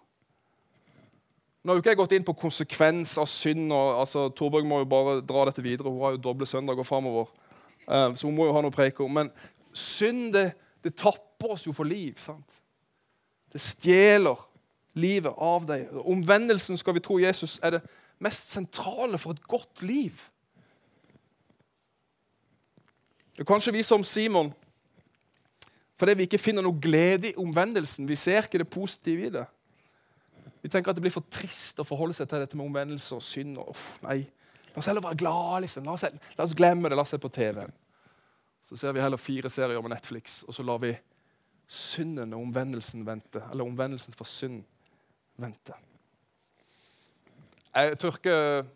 Nå 1.61 1.69
har 1.69 1.77
jo 1.77 1.83
ikke 1.83 1.93
jeg 1.93 1.99
gått 1.99 2.13
inn 2.17 2.25
på 2.25 2.37
konsekvens 2.41 3.13
av 3.21 3.27
synd. 3.29 3.67
og 3.69 3.99
altså, 4.01 4.29
Torborg 4.33 4.65
må 4.65 4.81
jo 4.81 4.89
bare 4.89 5.19
dra 5.21 5.45
dette 5.45 5.61
videre. 5.61 5.91
Hun 5.93 6.01
har 6.01 6.15
jo 6.15 6.23
doble 6.25 6.47
søndager 6.49 6.87
framover. 6.87 7.29
Uh, 7.85 8.09
så 8.15 8.27
hun 8.27 8.35
må 8.37 8.47
jo 8.47 8.55
ha 8.55 8.63
noe 8.65 8.73
preik 8.73 8.99
om. 9.03 9.13
Men 9.13 9.29
synd 9.73 10.31
det, 10.33 10.47
det 10.81 10.95
tapper 10.97 11.53
oss 11.53 11.67
jo 11.67 11.75
for 11.77 11.85
liv. 11.85 12.17
sant? 12.21 12.61
Det 13.53 13.61
stjeler 13.61 14.41
livet 14.97 15.37
av 15.37 15.67
deg. 15.69 15.91
Omvendelsen 16.01 16.79
skal 16.79 16.97
vi 16.97 17.05
tro 17.05 17.19
Jesus 17.21 17.59
er 17.63 17.77
det 17.77 17.83
mest 18.21 18.51
sentrale 18.53 19.19
for 19.21 19.35
et 19.35 19.45
godt 19.45 19.85
liv. 19.85 20.17
Det 23.31 23.45
er 23.45 23.49
kanskje 23.49 23.73
vi 23.73 23.83
som 23.85 24.03
Simon, 24.03 24.51
fordi 25.97 26.17
vi 26.17 26.25
ikke 26.27 26.41
finner 26.41 26.65
noe 26.65 26.77
glede 26.81 27.31
i 27.31 27.37
omvendelsen. 27.39 28.09
Vi 28.09 28.17
ser 28.19 28.45
ikke 28.45 28.61
det 28.61 28.69
positive 28.69 29.29
i 29.29 29.33
det. 29.33 29.45
Vi 30.61 30.69
tenker 30.69 30.91
at 30.91 30.97
det 30.97 31.03
blir 31.03 31.13
for 31.13 31.25
trist 31.33 31.79
å 31.81 31.85
forholde 31.87 32.13
seg 32.13 32.29
til 32.29 32.43
dette 32.43 32.57
med 32.57 32.67
omvendelse 32.67 33.17
og 33.17 33.23
synd. 33.25 33.57
og 33.57 33.73
uff, 33.73 33.85
nei. 34.05 34.19
La 34.71 34.79
oss 34.79 34.87
heller 34.87 35.03
være 35.03 35.19
glad, 35.19 35.61
Liksom. 35.65 35.85
La, 35.85 35.95
oss, 35.97 36.05
la 36.37 36.43
oss 36.43 36.55
glemme 36.55 36.89
det. 36.89 36.95
La 36.95 37.01
oss 37.01 37.13
se 37.15 37.19
på 37.21 37.31
TV-en. 37.33 37.73
Så 38.61 38.77
ser 38.77 38.93
vi 38.93 39.01
heller 39.01 39.17
fire 39.17 39.49
serier 39.49 39.81
med 39.81 39.89
Netflix, 39.95 40.43
og 40.47 40.53
så 40.53 40.63
lar 40.63 40.77
vi 40.83 40.93
synden 41.71 42.33
og 42.35 42.43
omvendelsen 42.45 43.05
vente. 43.07 43.41
Eller 43.51 43.65
omvendelsen 43.65 44.13
for 44.13 44.29
synd 44.29 44.61
vente. 45.41 45.73
Jeg, 47.71 47.97
tørker, 47.97 48.67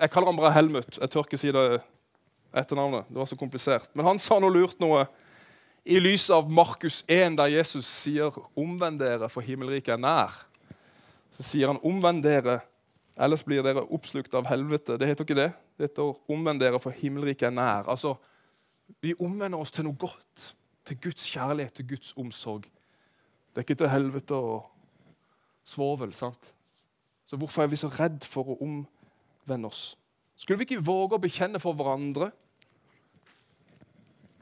jeg 0.00 0.10
kaller 0.14 0.30
han 0.30 0.38
bare 0.38 0.54
Helmut. 0.54 0.98
Jeg 1.00 1.10
tør 1.10 1.26
ikke 1.26 1.40
si 1.40 1.52
det 1.52 1.82
etternavnet. 2.54 3.10
Det 3.10 3.18
var 3.18 3.28
så 3.28 3.36
komplisert. 3.36 3.90
Men 3.94 4.06
han 4.06 4.22
sa 4.22 4.38
noe 4.40 4.54
lurt 4.54 4.80
noe 4.82 5.04
i 5.84 5.98
lys 6.00 6.30
av 6.32 6.48
Markus 6.48 7.02
1, 7.10 7.36
der 7.36 7.52
Jesus 7.52 7.84
sier 7.84 8.32
'omvend 8.56 9.02
dere, 9.02 9.28
for 9.28 9.44
himmelriket 9.44 9.98
er 9.98 10.00
nær'. 10.00 10.32
Så 11.34 11.42
sier 11.42 11.66
han 11.66 11.80
'omvend 11.82 12.22
dere, 12.22 12.60
ellers 13.16 13.42
blir 13.42 13.62
dere 13.62 13.82
oppslukt 13.82 14.34
av 14.34 14.46
helvete'. 14.46 14.98
Det 14.98 15.08
heter 15.08 15.24
ikke 15.24 15.40
det. 15.40 15.52
Det 15.78 15.90
heter 15.90 16.14
'omvend 16.30 16.60
dere, 16.60 16.78
for 16.78 16.90
himmelriket 16.90 17.46
er 17.46 17.50
nær'. 17.50 17.88
Altså, 17.88 18.14
Vi 19.00 19.14
omvender 19.20 19.58
oss 19.58 19.70
til 19.70 19.84
noe 19.84 19.96
godt. 19.96 20.54
Til 20.84 21.00
Guds 21.00 21.26
kjærlighet, 21.26 21.72
til 21.72 21.88
Guds 21.88 22.14
omsorg. 22.16 22.62
Det 22.62 23.56
er 23.56 23.60
ikke 23.60 23.74
til 23.74 23.88
helvete 23.88 24.34
og 24.34 24.70
svovel. 25.64 26.14
sant? 26.14 26.54
Så 27.26 27.36
hvorfor 27.36 27.62
er 27.62 27.66
vi 27.66 27.76
så 27.76 27.88
redd 27.88 28.24
for 28.24 28.44
å 28.44 28.58
omvende 28.60 29.66
oss? 29.66 29.96
Skulle 30.36 30.58
vi 30.58 30.64
ikke 30.64 30.84
våge 30.84 31.16
å 31.16 31.22
bekjenne 31.22 31.60
for 31.60 31.72
hverandre? 31.72 32.30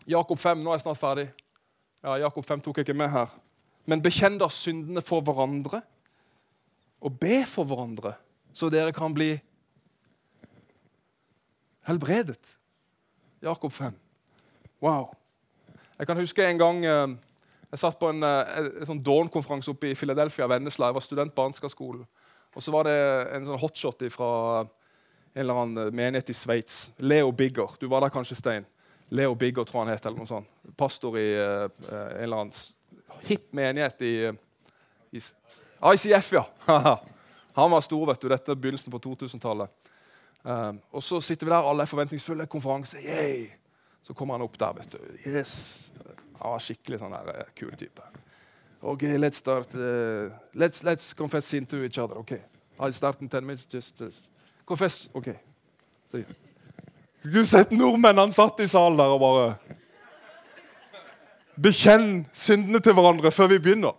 Jakob 0.08 0.38
5, 0.38 0.62
nå 0.62 0.70
er 0.70 0.74
jeg 0.74 0.80
snart 0.80 0.98
ferdig. 0.98 1.28
Ja, 2.02 2.16
Jakob 2.16 2.44
5 2.44 2.60
tok 2.60 2.76
jeg 2.76 2.88
ikke 2.88 2.98
med 2.98 3.10
her. 3.10 3.30
Men 3.86 4.02
bekjenn 4.02 4.38
da 4.38 4.48
syndene 4.48 5.02
for 5.02 5.20
hverandre, 5.20 5.82
og 7.02 7.18
be 7.18 7.42
for 7.48 7.66
hverandre, 7.66 8.14
så 8.54 8.68
dere 8.70 8.94
kan 8.94 9.14
bli 9.14 9.34
helbredet. 11.88 12.54
Jakob 13.42 13.72
5. 13.74 13.96
Wow. 14.82 15.10
Jeg 15.98 16.06
kan 16.06 16.18
huske 16.18 16.46
en 16.46 16.60
gang 16.60 16.84
eh, 16.86 17.16
jeg 17.72 17.80
satt 17.80 17.98
på 17.98 18.10
en, 18.12 18.22
eh, 18.26 18.52
en, 18.58 18.68
en 18.82 18.88
sånn 18.90 19.00
Dawn-konferanse 19.02 19.72
oppe 19.72 19.90
i 19.90 19.96
Philadelphia. 19.98 20.48
Vennesla. 20.50 20.90
Jeg 20.90 20.98
var 20.98 21.04
student 21.04 21.34
på 21.34 21.46
Ansgar-skolen. 21.48 22.04
Og 22.52 22.64
så 22.64 22.74
var 22.74 22.84
det 22.84 22.96
en 23.32 23.48
sånn 23.48 23.60
hotshot 23.62 24.04
fra 24.12 24.28
en 25.32 25.40
eller 25.40 25.60
annen 25.62 25.96
menighet 25.96 26.28
i 26.28 26.36
Sveits. 26.36 26.90
Leo 27.00 27.32
Bigger. 27.32 27.72
Du 27.80 27.88
var 27.88 28.04
der 28.04 28.12
kanskje, 28.12 28.36
Stein? 28.36 28.66
Leo 29.08 29.32
Bigger, 29.40 29.64
tror 29.64 29.86
han 29.86 29.94
het. 29.94 30.04
eller 30.04 30.20
noe 30.20 30.28
sånt. 30.28 30.50
Pastor 30.76 31.16
i 31.16 31.30
uh, 31.40 31.64
en 31.88 32.26
eller 32.26 32.44
annen 32.44 33.24
hipp 33.24 33.48
menighet 33.56 34.04
i, 34.04 34.12
i 35.16 35.22
ICF, 35.82 36.32
ja. 36.32 36.44
han 37.58 37.70
var 37.70 37.80
stor, 37.80 38.06
vet 38.06 38.22
du. 38.22 38.28
Dette 38.30 38.54
er 38.54 38.60
begynnelsen 38.60 38.92
på 38.92 39.00
2000-tallet. 39.02 39.90
Um, 40.42 40.78
og 40.90 41.02
så 41.02 41.20
sitter 41.20 41.46
vi 41.46 41.52
der, 41.52 41.68
alle 41.70 41.82
er 41.82 41.90
forventningsfulle. 41.90 42.46
Konferanse. 42.46 43.02
Yay! 43.02 43.48
Så 44.02 44.14
kommer 44.14 44.34
han 44.34 44.46
opp 44.46 44.58
der. 44.58 44.72
vet 44.78 44.92
du. 44.92 44.98
Yes. 45.26 45.92
Han 46.40 46.54
var 46.54 46.62
skikkelig 46.62 47.00
sånn 47.02 47.14
der, 47.14 47.32
uh, 47.34 47.50
kul 47.58 47.74
type. 47.78 48.06
OK, 48.82 49.02
let's 49.18 49.38
start. 49.42 49.74
Uh, 49.74 50.30
let's, 50.54 50.82
let's 50.86 51.12
confess 51.14 51.46
sin 51.46 51.66
to 51.66 51.84
each 51.84 51.98
other. 51.98 52.18
OK. 52.18 52.32
I'll 52.78 52.92
start 52.92 53.22
in 53.22 53.28
ten 53.28 53.46
minutes. 53.46 53.66
Just, 53.70 54.00
just 54.00 54.30
confess. 54.66 55.08
OK. 55.14 55.28
Så, 56.06 56.22
Skulle 57.22 57.46
sett 57.46 57.70
nordmennene 57.70 58.34
satt 58.34 58.58
i 58.60 58.66
salen 58.66 58.98
der 58.98 59.12
og 59.14 59.20
bare 59.22 59.44
Bekjenn 61.62 62.24
syndene 62.34 62.80
til 62.82 62.96
hverandre 62.96 63.30
før 63.30 63.52
vi 63.52 63.58
begynner. 63.62 63.94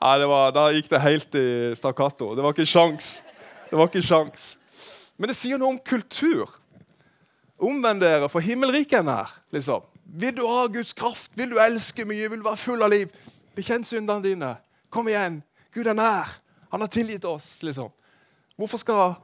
Ja, 0.00 0.26
var, 0.26 0.52
Da 0.54 0.68
gikk 0.70 0.88
det 0.90 1.00
helt 1.02 1.34
i 1.34 1.74
stakkato. 1.74 2.34
Det 2.36 2.42
var 2.42 2.54
ikke 2.54 2.66
sjans. 2.66 3.22
Det 3.70 3.78
var 3.78 3.88
ikke 3.90 4.02
sjans. 4.06 4.56
Men 5.18 5.28
det 5.32 5.36
sier 5.36 5.58
noe 5.58 5.74
om 5.74 5.78
kultur. 5.82 6.52
Omvend 7.58 8.04
dere, 8.04 8.28
for 8.30 8.40
himmelriket 8.40 9.00
er 9.00 9.08
nær. 9.08 9.32
liksom. 9.50 9.82
Vil 10.04 10.36
du 10.36 10.44
ha 10.46 10.66
Guds 10.66 10.94
kraft? 10.94 11.32
Vil 11.36 11.50
du 11.50 11.58
elske 11.58 12.04
mye? 12.06 12.30
Vil 12.30 12.38
du 12.38 12.46
være 12.46 12.56
full 12.56 12.82
av 12.82 12.90
liv? 12.90 13.10
Bekjenn 13.56 13.84
syndene 13.84 14.22
dine. 14.22 14.52
Kom 14.90 15.08
igjen. 15.08 15.42
Gud 15.74 15.86
er 15.86 15.98
nær. 15.98 16.38
Han 16.70 16.80
har 16.80 16.88
tilgitt 16.88 17.24
oss. 17.24 17.62
liksom. 17.62 17.90
Hvorfor 18.56 18.78
skal 18.78 19.14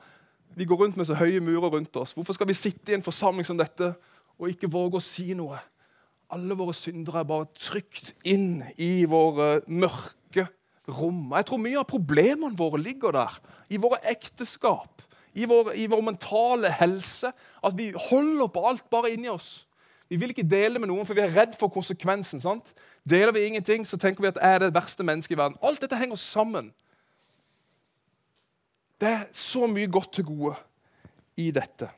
vi 0.57 0.65
gå 0.65 0.75
rundt 0.75 0.97
med 0.97 1.07
så 1.07 1.15
høye 1.15 1.41
murer 1.41 1.71
rundt 1.71 1.97
oss? 1.97 2.13
Hvorfor 2.13 2.35
skal 2.35 2.49
vi 2.49 2.55
sitte 2.55 2.93
i 2.93 2.95
en 2.95 3.03
forsamling 3.03 3.47
som 3.47 3.59
dette 3.59 3.95
og 4.39 4.51
ikke 4.51 4.71
våge 4.71 4.99
å 4.99 5.03
si 5.03 5.35
noe? 5.35 5.59
Alle 6.35 6.57
våre 6.59 6.75
syndere 6.75 7.21
er 7.23 7.31
bare 7.31 7.47
trygt 7.55 8.15
inn 8.25 8.65
i 8.77 9.05
våre 9.07 9.61
mørke 9.67 10.24
rom. 10.89 11.33
Jeg 11.33 11.47
tror 11.49 11.61
mye 11.63 11.81
av 11.81 11.89
problemene 11.89 12.57
våre 12.59 12.81
ligger 12.83 13.15
der. 13.17 13.37
I 13.71 13.81
våre 13.81 14.01
ekteskap, 14.11 15.03
i 15.35 15.47
vår, 15.51 15.73
i 15.79 15.87
vår 15.91 16.03
mentale 16.05 16.71
helse. 16.81 17.33
At 17.65 17.79
vi 17.79 17.93
holder 18.11 18.51
på 18.53 18.67
alt 18.69 18.87
bare 18.93 19.15
inni 19.15 19.31
oss. 19.33 19.65
Vi 20.09 20.19
vil 20.21 20.35
ikke 20.35 20.47
dele 20.47 20.79
med 20.79 20.91
noen, 20.91 21.07
for 21.09 21.17
vi 21.17 21.25
er 21.25 21.33
redd 21.33 21.57
for 21.59 21.73
konsekvensen. 21.73 22.41
sant? 22.41 22.75
Deler 23.09 23.33
vi 23.33 23.47
ingenting, 23.49 23.87
så 23.89 23.97
tenker 23.97 24.23
vi 24.23 24.31
at 24.31 24.39
jeg 24.41 24.55
er 24.55 24.67
det 24.67 24.75
verste 24.75 25.05
mennesket 25.05 25.35
i 25.35 25.41
verden. 25.41 25.59
Alt 25.65 25.81
dette 25.81 25.99
henger 25.99 26.21
sammen. 26.21 26.71
Det 29.01 29.09
er 29.11 29.25
så 29.33 29.67
mye 29.67 29.91
godt 29.91 30.13
til 30.13 30.29
gode 30.29 30.55
i 31.41 31.51
dette. 31.51 31.89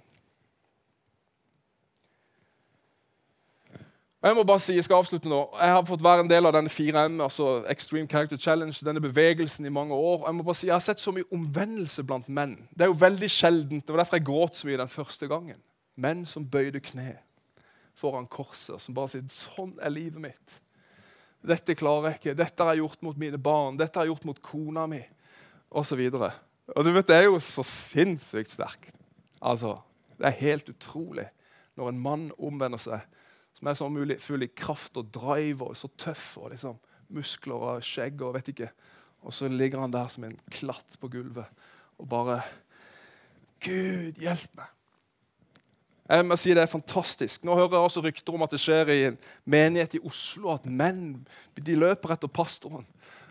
Og 4.27 4.31
Jeg 4.31 4.37
må 4.37 4.43
bare 4.43 4.59
si, 4.59 4.75
jeg 4.75 4.83
skal 4.83 4.99
avslutte 4.99 5.31
nå. 5.31 5.37
Jeg 5.55 5.71
har 5.71 5.85
fått 5.87 6.01
være 6.03 6.25
en 6.25 6.29
del 6.31 6.49
av 6.49 6.55
denne 6.57 6.71
4M, 6.73 7.21
altså 7.23 7.61
Extreme 7.71 8.09
Character 8.11 8.41
Challenge, 8.43 8.75
denne 8.83 8.99
bevegelsen 8.99 9.69
i 9.69 9.71
mange 9.71 9.95
år. 9.95 10.25
Jeg 10.27 10.35
må 10.35 10.43
bare 10.43 10.59
si, 10.59 10.67
jeg 10.67 10.75
har 10.75 10.83
sett 10.83 10.99
så 10.99 11.13
mye 11.15 11.29
omvendelse 11.31 12.03
blant 12.03 12.27
menn. 12.27 12.57
Det 12.75 12.83
er 12.83 12.91
jo 12.91 12.97
veldig 13.05 13.29
sjeldent. 13.31 13.85
Det 13.87 13.95
var 13.95 14.03
derfor 14.03 14.19
jeg 14.19 14.27
gråt 14.27 14.59
så 14.59 14.67
mye 14.67 14.81
den 14.81 14.91
første 14.91 15.29
gangen. 15.31 15.61
Menn 15.95 16.27
som 16.27 16.49
bøyde 16.51 16.83
kne 16.83 17.13
foran 17.95 18.27
korset, 18.27 18.83
som 18.83 18.99
bare 18.99 19.13
sier 19.15 19.23
'Sånn 19.23 19.79
er 19.79 19.95
livet 19.95 20.19
mitt'. 20.19 20.59
Dette 21.47 21.79
klarer 21.79 22.11
jeg 22.11 22.19
ikke. 22.19 22.35
Dette 22.35 22.65
har 22.65 22.75
jeg 22.75 22.83
gjort 22.83 23.03
mot 23.03 23.17
mine 23.17 23.39
barn. 23.39 23.77
Dette 23.77 23.95
har 23.97 24.07
jeg 24.07 24.11
gjort 24.17 24.25
mot 24.25 24.43
kona 24.43 24.87
mi. 24.87 25.05
Og 25.71 25.87
så. 25.87 25.95
Og 26.75 26.85
du 26.85 26.93
vet, 26.93 27.07
Det 27.07 27.17
er 27.17 27.25
jo 27.31 27.39
så 27.39 27.63
sinnssykt 27.63 28.51
sterkt. 28.51 28.91
Altså, 29.41 29.79
Det 30.19 30.27
er 30.27 30.31
helt 30.31 30.69
utrolig 30.69 31.29
når 31.77 31.89
en 31.89 31.99
mann 31.99 32.33
omvender 32.39 32.79
seg, 32.79 33.01
som 33.57 33.71
er 33.71 33.79
så 33.79 33.89
mulig, 33.89 34.19
full 34.21 34.45
i 34.45 34.53
kraft 34.53 34.99
og 35.01 35.09
drive 35.15 35.71
og 35.71 35.77
så 35.79 35.89
tøff 35.99 36.37
og 36.43 36.53
liksom 36.53 36.77
muskler 37.17 37.65
og 37.71 37.85
skjegg 37.87 38.21
og 38.25 38.37
vet 38.37 38.53
ikke. 38.53 38.71
Og 39.27 39.35
så 39.35 39.49
ligger 39.49 39.81
han 39.81 39.95
der 39.95 40.09
som 40.13 40.27
en 40.27 40.37
klatt 40.53 40.99
på 41.01 41.11
gulvet 41.13 41.49
og 41.97 42.09
bare 42.09 42.41
Gud, 43.65 44.19
hjelp 44.21 44.51
meg. 44.59 44.73
Jeg 46.07 46.27
må 46.29 46.37
si 46.39 46.53
Det 46.55 46.63
er 46.63 46.71
fantastisk. 46.71 47.45
Nå 47.45 47.55
hører 47.57 47.79
jeg 47.79 47.89
også 47.89 48.03
rykter 48.05 48.37
om 48.37 48.45
at 48.45 48.53
det 48.53 48.61
skjer 48.63 48.93
i 48.95 49.01
en 49.09 49.17
menighet 49.45 49.97
i 49.97 50.03
Oslo 50.07 50.53
at 50.53 50.69
menn 50.69 51.25
de 51.57 51.75
løper 51.75 52.15
etter 52.15 52.31
pastoren 52.31 52.87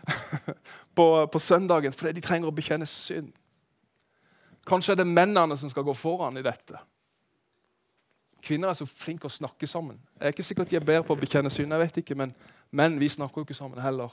på, 0.96 1.06
på 1.32 1.40
søndagen 1.40 1.94
fordi 1.94 2.18
de 2.18 2.26
trenger 2.26 2.50
å 2.50 2.56
bekjenne 2.56 2.88
synd. 2.90 3.30
Kanskje 4.66 4.96
er 4.96 5.00
det 5.00 5.08
mennene 5.08 5.56
som 5.56 5.70
skal 5.70 5.86
gå 5.86 5.94
foran 5.96 6.36
i 6.36 6.44
dette. 6.44 6.82
Kvinner 8.46 8.70
er 8.70 8.78
så 8.78 8.86
flinke 8.86 9.26
å 9.26 9.32
snakke 9.32 9.66
sammen. 9.66 9.98
Jeg 10.20 10.28
er 10.28 10.34
ikke 10.34 10.46
sikkert 10.46 10.70
de 10.70 10.78
er 10.78 10.84
bedre 10.86 11.02
på 11.06 11.16
å 11.16 11.18
bekjenne 11.18 11.50
synd, 11.50 11.72
jeg 11.74 11.82
vet 11.82 11.96
ikke, 12.02 12.14
men 12.18 12.34
menn 12.70 12.98
vi 13.00 13.08
snakker 13.10 13.42
jo 13.42 13.46
ikke 13.46 13.56
sammen 13.58 13.82
heller. 13.82 14.12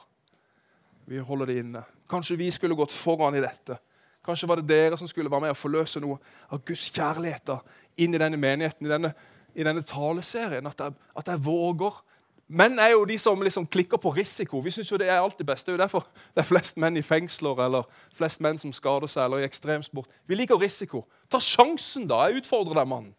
Vi 1.05 1.19
holder 1.21 1.51
det 1.51 1.57
inne. 1.61 1.83
Kanskje 2.09 2.39
vi 2.39 2.47
skulle 2.51 2.77
gått 2.77 2.95
foran 2.95 3.37
i 3.37 3.43
dette. 3.43 3.77
Kanskje 4.25 4.47
var 4.47 4.61
det 4.61 4.69
dere 4.71 4.97
som 4.97 5.07
skulle 5.07 5.31
være 5.31 5.45
med 5.45 5.53
og 5.53 5.59
forløse 5.59 6.01
noe 6.01 6.17
av 6.49 6.63
Guds 6.65 6.87
kjærlighet 6.95 7.51
inn 7.99 8.15
i 8.15 8.21
denne 8.21 8.39
menigheten, 8.39 8.87
i 8.87 8.91
denne, 8.91 9.13
i 9.53 9.65
denne 9.67 9.83
taleserien. 9.85 10.67
At 10.67 10.79
jeg, 10.79 10.95
at 11.19 11.29
jeg, 11.29 11.43
våger. 11.43 11.99
Menn 12.47 12.79
er 12.79 12.93
jo 12.93 13.03
de 13.05 13.17
som 13.19 13.41
liksom 13.41 13.67
klikker 13.67 13.99
på 13.99 14.13
risiko. 14.15 14.61
Vi 14.63 14.71
syns 14.71 14.93
det 14.97 15.09
er 15.09 15.19
alltid 15.19 15.45
best. 15.45 15.67
Det 15.67 15.73
er 15.73 15.77
jo 15.77 15.83
derfor 15.83 16.07
det 16.33 16.41
er 16.41 16.47
flest 16.47 16.79
menn 16.79 16.97
i 16.97 17.03
fengsler 17.03 17.65
eller 17.65 17.85
flest 18.15 18.41
menn 18.41 18.57
som 18.61 18.73
skader 18.73 19.11
seg, 19.11 19.25
eller 19.27 19.43
i 19.43 19.49
ekstremsport. 19.49 20.09
Vi 20.25 20.39
liker 20.39 20.61
risiko. 20.61 21.03
Ta 21.29 21.41
sjansen, 21.43 22.07
da. 22.07 22.23
Jeg 22.27 22.43
utfordrer 22.43 22.79
deg, 22.79 22.89
mann, 22.89 23.11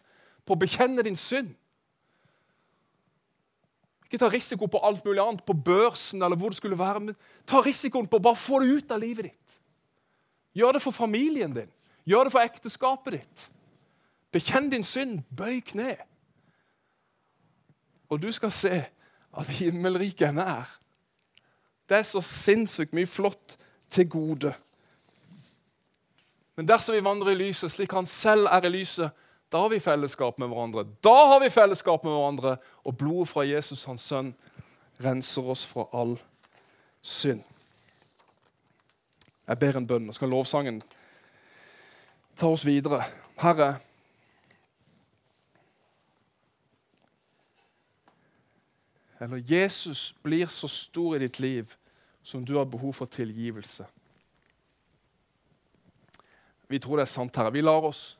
på 0.44 0.54
å 0.54 0.60
bekjenne 0.60 1.04
din 1.04 1.16
synd. 1.18 1.52
Ikke 4.04 4.20
ta 4.20 4.28
risiko 4.30 4.68
på 4.70 4.80
alt 4.84 5.04
mulig 5.04 5.22
annet, 5.22 5.44
på 5.46 5.56
børsen 5.56 6.22
eller 6.22 6.38
hvor 6.38 6.52
det 6.52 6.60
skulle 6.60 6.78
være. 6.78 7.00
men 7.00 7.16
Ta 7.46 7.62
risikoen 7.64 8.06
på 8.06 8.20
å 8.20 8.24
bare 8.28 8.38
få 8.38 8.60
det 8.62 8.76
ut 8.76 8.92
av 8.94 9.00
livet 9.02 9.30
ditt. 9.30 9.60
Gjør 10.54 10.76
det 10.76 10.82
for 10.84 10.94
familien 10.94 11.54
din. 11.54 11.70
Gjør 12.06 12.28
det 12.28 12.32
for 12.32 12.44
ekteskapet 12.44 13.16
ditt. 13.18 13.46
Bekjenn 14.30 14.70
din 14.70 14.84
synd. 14.84 15.24
Bøy 15.34 15.60
kne. 15.66 15.96
Og 18.12 18.20
du 18.22 18.30
skal 18.32 18.52
se 18.54 18.84
at 19.34 19.50
himmelriket 19.58 20.28
er 20.28 20.36
nær. 20.36 20.68
Det 21.88 21.98
er 21.98 22.06
så 22.06 22.22
sinnssykt 22.22 22.94
mye 22.94 23.08
flott 23.08 23.56
til 23.90 24.08
gode. 24.08 24.54
Men 26.54 26.68
dersom 26.68 26.94
vi 26.94 27.02
vandrer 27.04 27.34
i 27.34 27.40
lyset 27.48 27.72
slik 27.72 27.92
han 27.92 28.06
selv 28.06 28.46
er 28.46 28.68
i 28.68 28.72
lyset, 28.72 29.10
da 29.54 29.60
har 29.62 29.68
vi 29.70 29.80
fellesskap 29.80 30.38
med 30.38 30.48
hverandre. 30.50 30.82
Da 31.00 31.26
har 31.30 31.40
vi 31.40 31.50
fellesskap 31.50 32.02
med 32.02 32.10
hverandre, 32.10 32.56
og 32.82 32.96
blodet 32.98 33.28
fra 33.30 33.44
Jesus, 33.46 33.84
hans 33.86 34.02
sønn, 34.02 34.32
renser 34.98 35.46
oss 35.46 35.62
fra 35.70 35.84
all 35.94 36.16
synd. 36.98 37.44
Jeg 39.46 39.58
ber 39.60 39.78
en 39.78 39.86
bønn, 39.86 40.08
og 40.10 40.16
skal 40.18 40.34
lovsangen 40.34 40.80
ta 42.34 42.50
oss 42.50 42.64
videre. 42.66 43.04
Herre, 43.38 43.76
eller 49.22 49.38
Jesus 49.38 50.16
blir 50.26 50.50
så 50.50 50.66
stor 50.66 51.14
i 51.14 51.22
ditt 51.28 51.38
liv 51.38 51.78
som 52.26 52.42
du 52.42 52.56
har 52.58 52.66
behov 52.66 52.98
for 52.98 53.06
tilgivelse. 53.06 53.86
Vi 56.66 56.82
tror 56.82 56.98
det 56.98 57.06
er 57.06 57.14
sant, 57.14 57.36
Herre. 57.36 57.54
Vi 57.54 57.62
lar 57.62 57.86
oss, 57.86 58.16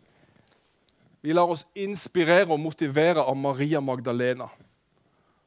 vi 1.25 1.33
lar 1.33 1.49
oss 1.49 1.63
inspirere 1.73 2.53
og 2.53 2.61
motivere 2.61 3.23
av 3.25 3.37
Maria 3.41 3.81
Magdalena, 3.81 4.51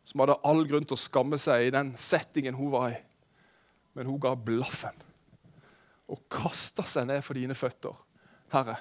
som 0.02 0.24
hadde 0.24 0.40
all 0.42 0.64
grunn 0.66 0.88
til 0.88 0.98
å 0.98 1.04
skamme 1.04 1.38
seg 1.38 1.68
i 1.68 1.74
den 1.76 1.92
settingen 2.02 2.58
hun 2.58 2.72
var 2.74 2.96
i. 2.96 2.98
Men 3.94 4.10
hun 4.10 4.18
ga 4.24 4.32
blaffen 4.34 4.98
og 6.10 6.24
kasta 6.34 6.82
seg 6.88 7.06
ned 7.06 7.22
for 7.22 7.38
dine 7.38 7.54
føtter. 7.54 7.94
Herre, 8.50 8.80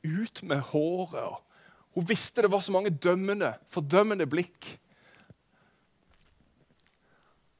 ut 0.00 0.40
med 0.48 0.62
håret. 0.70 1.44
Hun 1.92 2.08
visste 2.08 2.46
det 2.46 2.52
var 2.54 2.64
så 2.64 2.72
mange 2.72 2.94
dømmende, 2.94 3.52
fordømmende 3.68 4.24
blikk. 4.24 4.70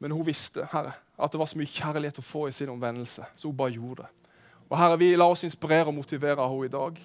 Men 0.00 0.16
hun 0.16 0.24
visste 0.24 0.64
Herre, 0.72 0.96
at 1.20 1.36
det 1.36 1.42
var 1.42 1.52
så 1.52 1.60
mye 1.60 1.68
kjærlighet 1.68 2.22
å 2.22 2.24
få 2.24 2.46
i 2.48 2.56
sin 2.56 2.72
omvendelse, 2.72 3.28
så 3.28 3.50
hun 3.50 3.60
bare 3.60 3.76
gjorde 3.76 4.06
det. 4.06 4.30
Og 4.70 4.78
Herre, 4.80 4.96
Vi 4.98 5.16
lar 5.16 5.36
oss 5.36 5.44
inspirere 5.44 5.92
og 5.92 6.00
motivere 6.00 6.40
av 6.40 6.48
henne 6.48 6.72
i 6.72 6.72
dag. 6.72 7.04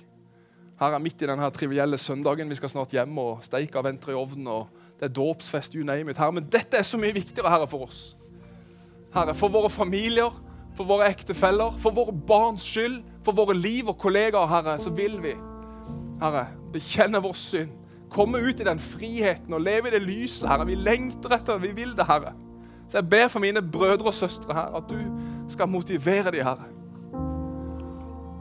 Herre, 0.79 0.99
Midt 1.03 1.21
i 1.21 1.27
denne 1.27 1.49
trivielle 1.51 1.97
søndagen, 1.99 2.49
vi 2.49 2.55
skal 2.55 2.71
snart 2.71 2.93
hjem, 2.95 3.17
og 3.19 3.43
steika 3.43 3.81
venter 3.83 4.13
i 4.13 4.15
ovnen, 4.15 4.47
og 4.47 4.69
det 4.99 5.09
er 5.09 5.15
dåpsfest, 5.15 5.75
you 5.75 5.83
name 5.83 6.11
it. 6.11 6.17
Herre, 6.17 6.31
Men 6.31 6.47
dette 6.51 6.77
er 6.77 6.87
så 6.87 6.97
mye 6.97 7.13
viktigere, 7.13 7.51
Herre, 7.51 7.67
for 7.67 7.83
oss. 7.89 8.15
Herre, 9.13 9.35
For 9.35 9.51
våre 9.51 9.69
familier, 9.69 10.31
for 10.77 10.87
våre 10.87 11.09
ektefeller, 11.11 11.75
for 11.77 11.91
våre 11.91 12.13
barns 12.13 12.63
skyld, 12.63 13.01
for 13.25 13.35
våre 13.35 13.57
liv 13.57 13.89
og 13.89 13.97
kollegaer, 13.97 14.47
Herre, 14.47 14.79
så 14.79 14.89
vil 14.95 15.19
vi, 15.23 15.35
Herre, 16.21 16.47
bekjenne 16.71 17.19
vår 17.23 17.35
synd. 17.35 17.75
Komme 18.09 18.39
ut 18.41 18.59
i 18.59 18.65
den 18.65 18.79
friheten 18.79 19.53
og 19.53 19.61
leve 19.61 19.87
i 19.87 19.91
det 19.91 20.01
lyset, 20.01 20.47
Herre. 20.49 20.65
Vi 20.65 20.75
lengter 20.79 21.35
etter 21.35 21.59
det. 21.59 21.67
Vi 21.67 21.75
vil 21.83 21.91
det, 21.97 22.07
Herre. 22.07 22.33
Så 22.87 22.97
jeg 22.97 23.09
ber 23.09 23.27
for 23.27 23.39
mine 23.43 23.61
brødre 23.61 24.09
og 24.09 24.13
søstre 24.13 24.53
her 24.53 24.73
at 24.79 24.87
du 24.89 24.97
skal 25.51 25.69
motivere 25.69 26.31
dem, 26.31 26.41
Herre. 26.41 26.71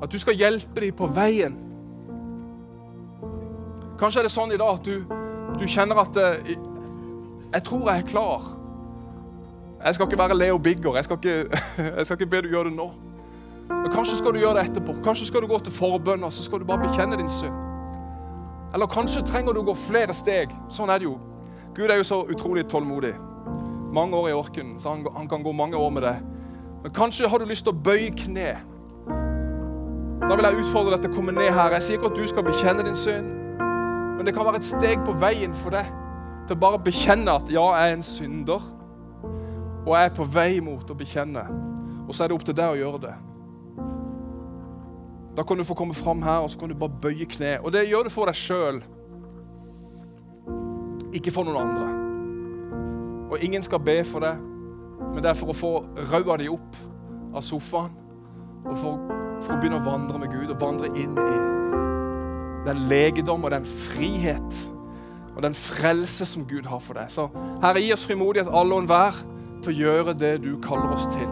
At 0.02 0.12
du 0.12 0.18
skal 0.18 0.38
hjelpe 0.38 0.80
dem 0.80 0.94
på 0.96 1.06
veien. 1.06 1.67
Kanskje 3.98 4.22
er 4.22 4.28
det 4.28 4.32
sånn 4.32 4.54
i 4.54 4.60
dag 4.60 4.78
at 4.78 4.86
du, 4.86 5.02
du 5.58 5.66
kjenner 5.66 5.98
at 6.04 6.16
jeg, 6.16 6.56
Jeg 7.52 7.64
tror 7.64 7.90
jeg 7.90 8.02
er 8.02 8.08
klar. 8.08 8.48
Jeg 9.84 9.94
skal 9.94 10.06
ikke 10.06 10.18
være 10.18 10.36
Leo 10.36 10.58
Bigger. 10.58 10.96
Jeg 10.98 11.04
skal 11.04 11.16
ikke, 11.16 11.60
jeg 11.96 12.06
skal 12.06 12.18
ikke 12.18 12.30
be 12.30 12.42
du 12.44 12.50
gjøre 12.52 12.70
det 12.70 12.76
nå. 12.76 12.90
Men 13.68 13.88
Kanskje 13.92 14.18
skal 14.20 14.34
du 14.34 14.42
gjøre 14.42 14.58
det 14.58 14.68
etterpå. 14.70 14.98
Kanskje 15.04 15.30
skal 15.30 15.42
du 15.42 15.48
gå 15.50 15.58
til 15.64 15.72
forbønn 15.72 16.26
og 16.26 16.32
så 16.32 16.44
skal 16.44 16.60
du 16.62 16.68
bare 16.68 16.84
bekjenne 16.86 17.18
din 17.20 17.30
synd. 17.32 17.64
Eller 18.74 18.90
kanskje 18.92 19.24
trenger 19.24 19.56
du 19.56 19.62
å 19.62 19.70
gå 19.70 19.74
flere 19.88 20.12
steg. 20.12 20.52
Sånn 20.72 20.92
er 20.92 21.00
det 21.00 21.08
jo. 21.08 21.16
Gud 21.76 21.88
er 21.88 22.00
jo 22.00 22.06
så 22.06 22.20
utrolig 22.28 22.66
tålmodig 22.68 23.14
mange 23.92 24.16
år 24.16 24.28
i 24.28 24.32
orken, 24.36 24.74
så 24.78 24.92
han, 24.92 25.06
han, 25.16 25.28
kan 25.28 25.42
gå 25.42 25.52
mange 25.52 25.76
år 25.76 25.90
med 25.90 26.02
det. 26.02 26.16
Men 26.82 26.92
kanskje 26.92 27.28
har 27.28 27.38
du 27.38 27.48
lyst 27.48 27.64
til 27.64 27.72
å 27.72 27.80
bøye 27.84 28.10
kne. 28.12 28.50
Da 30.20 30.36
vil 30.36 30.44
jeg 30.44 30.60
utfordre 30.60 30.94
deg 30.94 31.06
til 31.06 31.12
å 31.12 31.16
komme 31.16 31.32
ned 31.32 31.48
her. 31.54 31.72
Jeg 31.78 31.86
sier 31.86 31.98
ikke 31.98 32.10
at 32.12 32.18
du 32.18 32.26
skal 32.28 32.44
bekjenne 32.44 32.84
din 32.84 32.98
synd, 32.98 33.30
det 34.28 34.34
kan 34.36 34.44
være 34.44 34.60
et 34.60 34.66
steg 34.68 35.00
på 35.06 35.14
veien 35.16 35.54
for 35.56 35.72
deg 35.72 35.88
til 36.48 36.56
å 36.56 36.60
bare 36.60 36.80
bekjenne 36.84 37.32
at 37.40 37.48
ja, 37.52 37.62
jeg 37.76 37.92
er 37.92 37.96
en 37.96 38.04
synder, 38.04 38.66
og 39.86 39.94
jeg 39.94 40.04
er 40.04 40.14
på 40.16 40.26
vei 40.28 40.60
mot 40.64 40.90
å 40.92 40.96
bekjenne. 40.96 41.44
Og 42.04 42.12
så 42.12 42.24
er 42.24 42.30
det 42.30 42.36
opp 42.36 42.44
til 42.44 42.56
deg 42.56 42.74
å 42.74 42.76
gjøre 42.76 43.00
det. 43.06 43.14
Da 45.36 45.44
kan 45.48 45.60
du 45.60 45.64
få 45.64 45.76
komme 45.78 45.96
fram 45.96 46.20
her, 46.24 46.42
og 46.44 46.50
så 46.52 46.60
kan 46.60 46.68
du 46.68 46.76
bare 46.76 47.00
bøye 47.04 47.28
kne. 47.30 47.56
Og 47.62 47.72
det 47.72 47.86
gjør 47.88 48.08
du 48.08 48.12
for 48.12 48.28
deg 48.28 48.36
sjøl, 48.36 48.82
ikke 51.16 51.32
for 51.32 51.48
noen 51.48 51.60
andre. 51.62 51.88
Og 53.28 53.44
ingen 53.44 53.64
skal 53.64 53.80
be 53.84 54.00
for 54.08 54.24
det, 54.24 54.34
men 55.08 55.22
det 55.22 55.32
er 55.32 55.38
for 55.38 55.52
å 55.52 55.56
få 55.56 55.72
raua 56.12 56.36
di 56.40 56.50
opp 56.52 56.80
av 57.32 57.44
sofaen. 57.44 57.94
Og 58.66 58.74
for, 58.76 59.04
for, 59.40 59.54
å 59.54 59.60
begynne 59.60 59.78
å 59.80 59.86
vandre 59.86 60.20
med 60.20 60.32
Gud 60.34 60.50
og 60.52 60.60
vandre 60.60 60.92
inn 60.98 61.14
i 61.16 61.47
den 62.66 62.84
legedom 62.90 63.44
og 63.44 63.52
den 63.54 63.64
frihet 63.64 64.64
og 65.38 65.42
den 65.42 65.54
frelse 65.54 66.26
som 66.26 66.46
Gud 66.50 66.66
har 66.66 66.80
for 66.82 66.98
deg. 66.98 67.10
Så 67.14 67.28
Herre, 67.62 67.78
gi 67.78 67.92
oss 67.94 68.06
frimodighet 68.08 68.50
alle 68.50 68.74
og 68.74 68.82
enhver 68.82 69.20
til 69.62 69.70
å 69.70 69.76
gjøre 69.84 70.14
det 70.18 70.32
du 70.42 70.56
kaller 70.62 70.90
oss 70.96 71.06
til. 71.12 71.28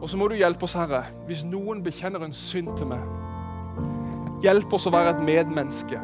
Og 0.00 0.08
så 0.08 0.18
må 0.18 0.26
du 0.30 0.34
hjelpe 0.34 0.64
oss, 0.66 0.74
Herre, 0.74 1.04
hvis 1.28 1.44
noen 1.46 1.82
bekjenner 1.84 2.24
en 2.24 2.34
synd 2.34 2.72
til 2.78 2.88
meg. 2.90 3.04
Hjelp 4.42 4.72
oss 4.72 4.88
å 4.88 4.94
være 4.94 5.12
et 5.12 5.22
medmenneske, 5.22 6.00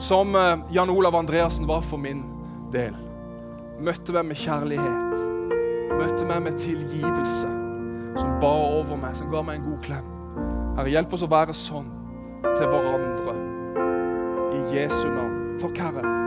som 0.00 0.36
eh, 0.38 0.62
Jan 0.72 0.92
Olav 0.92 1.18
Andreassen 1.18 1.66
var 1.68 1.82
for 1.84 2.00
min 2.00 2.22
del. 2.72 2.94
Møtte 3.82 4.14
meg 4.14 4.30
med 4.30 4.38
kjærlighet. 4.38 5.26
Møtte 5.98 6.28
meg 6.28 6.46
med 6.46 6.56
tilgivelse. 6.62 7.50
Som 8.16 8.38
ba 8.40 8.54
over 8.78 8.96
meg, 8.96 9.18
som 9.18 9.28
ga 9.32 9.42
meg 9.44 9.58
en 9.58 9.68
god 9.72 9.84
klem. 9.84 10.08
Herre, 10.76 10.92
hjelp 10.94 11.12
oss 11.16 11.26
å 11.26 11.30
være 11.30 11.56
sånn 11.56 11.90
til 12.44 12.70
hverandre. 12.70 13.36
I 14.50 14.64
Jesu 14.78 15.06
navn. 15.10 15.36
Takk, 15.60 15.78
Herre 15.78 16.19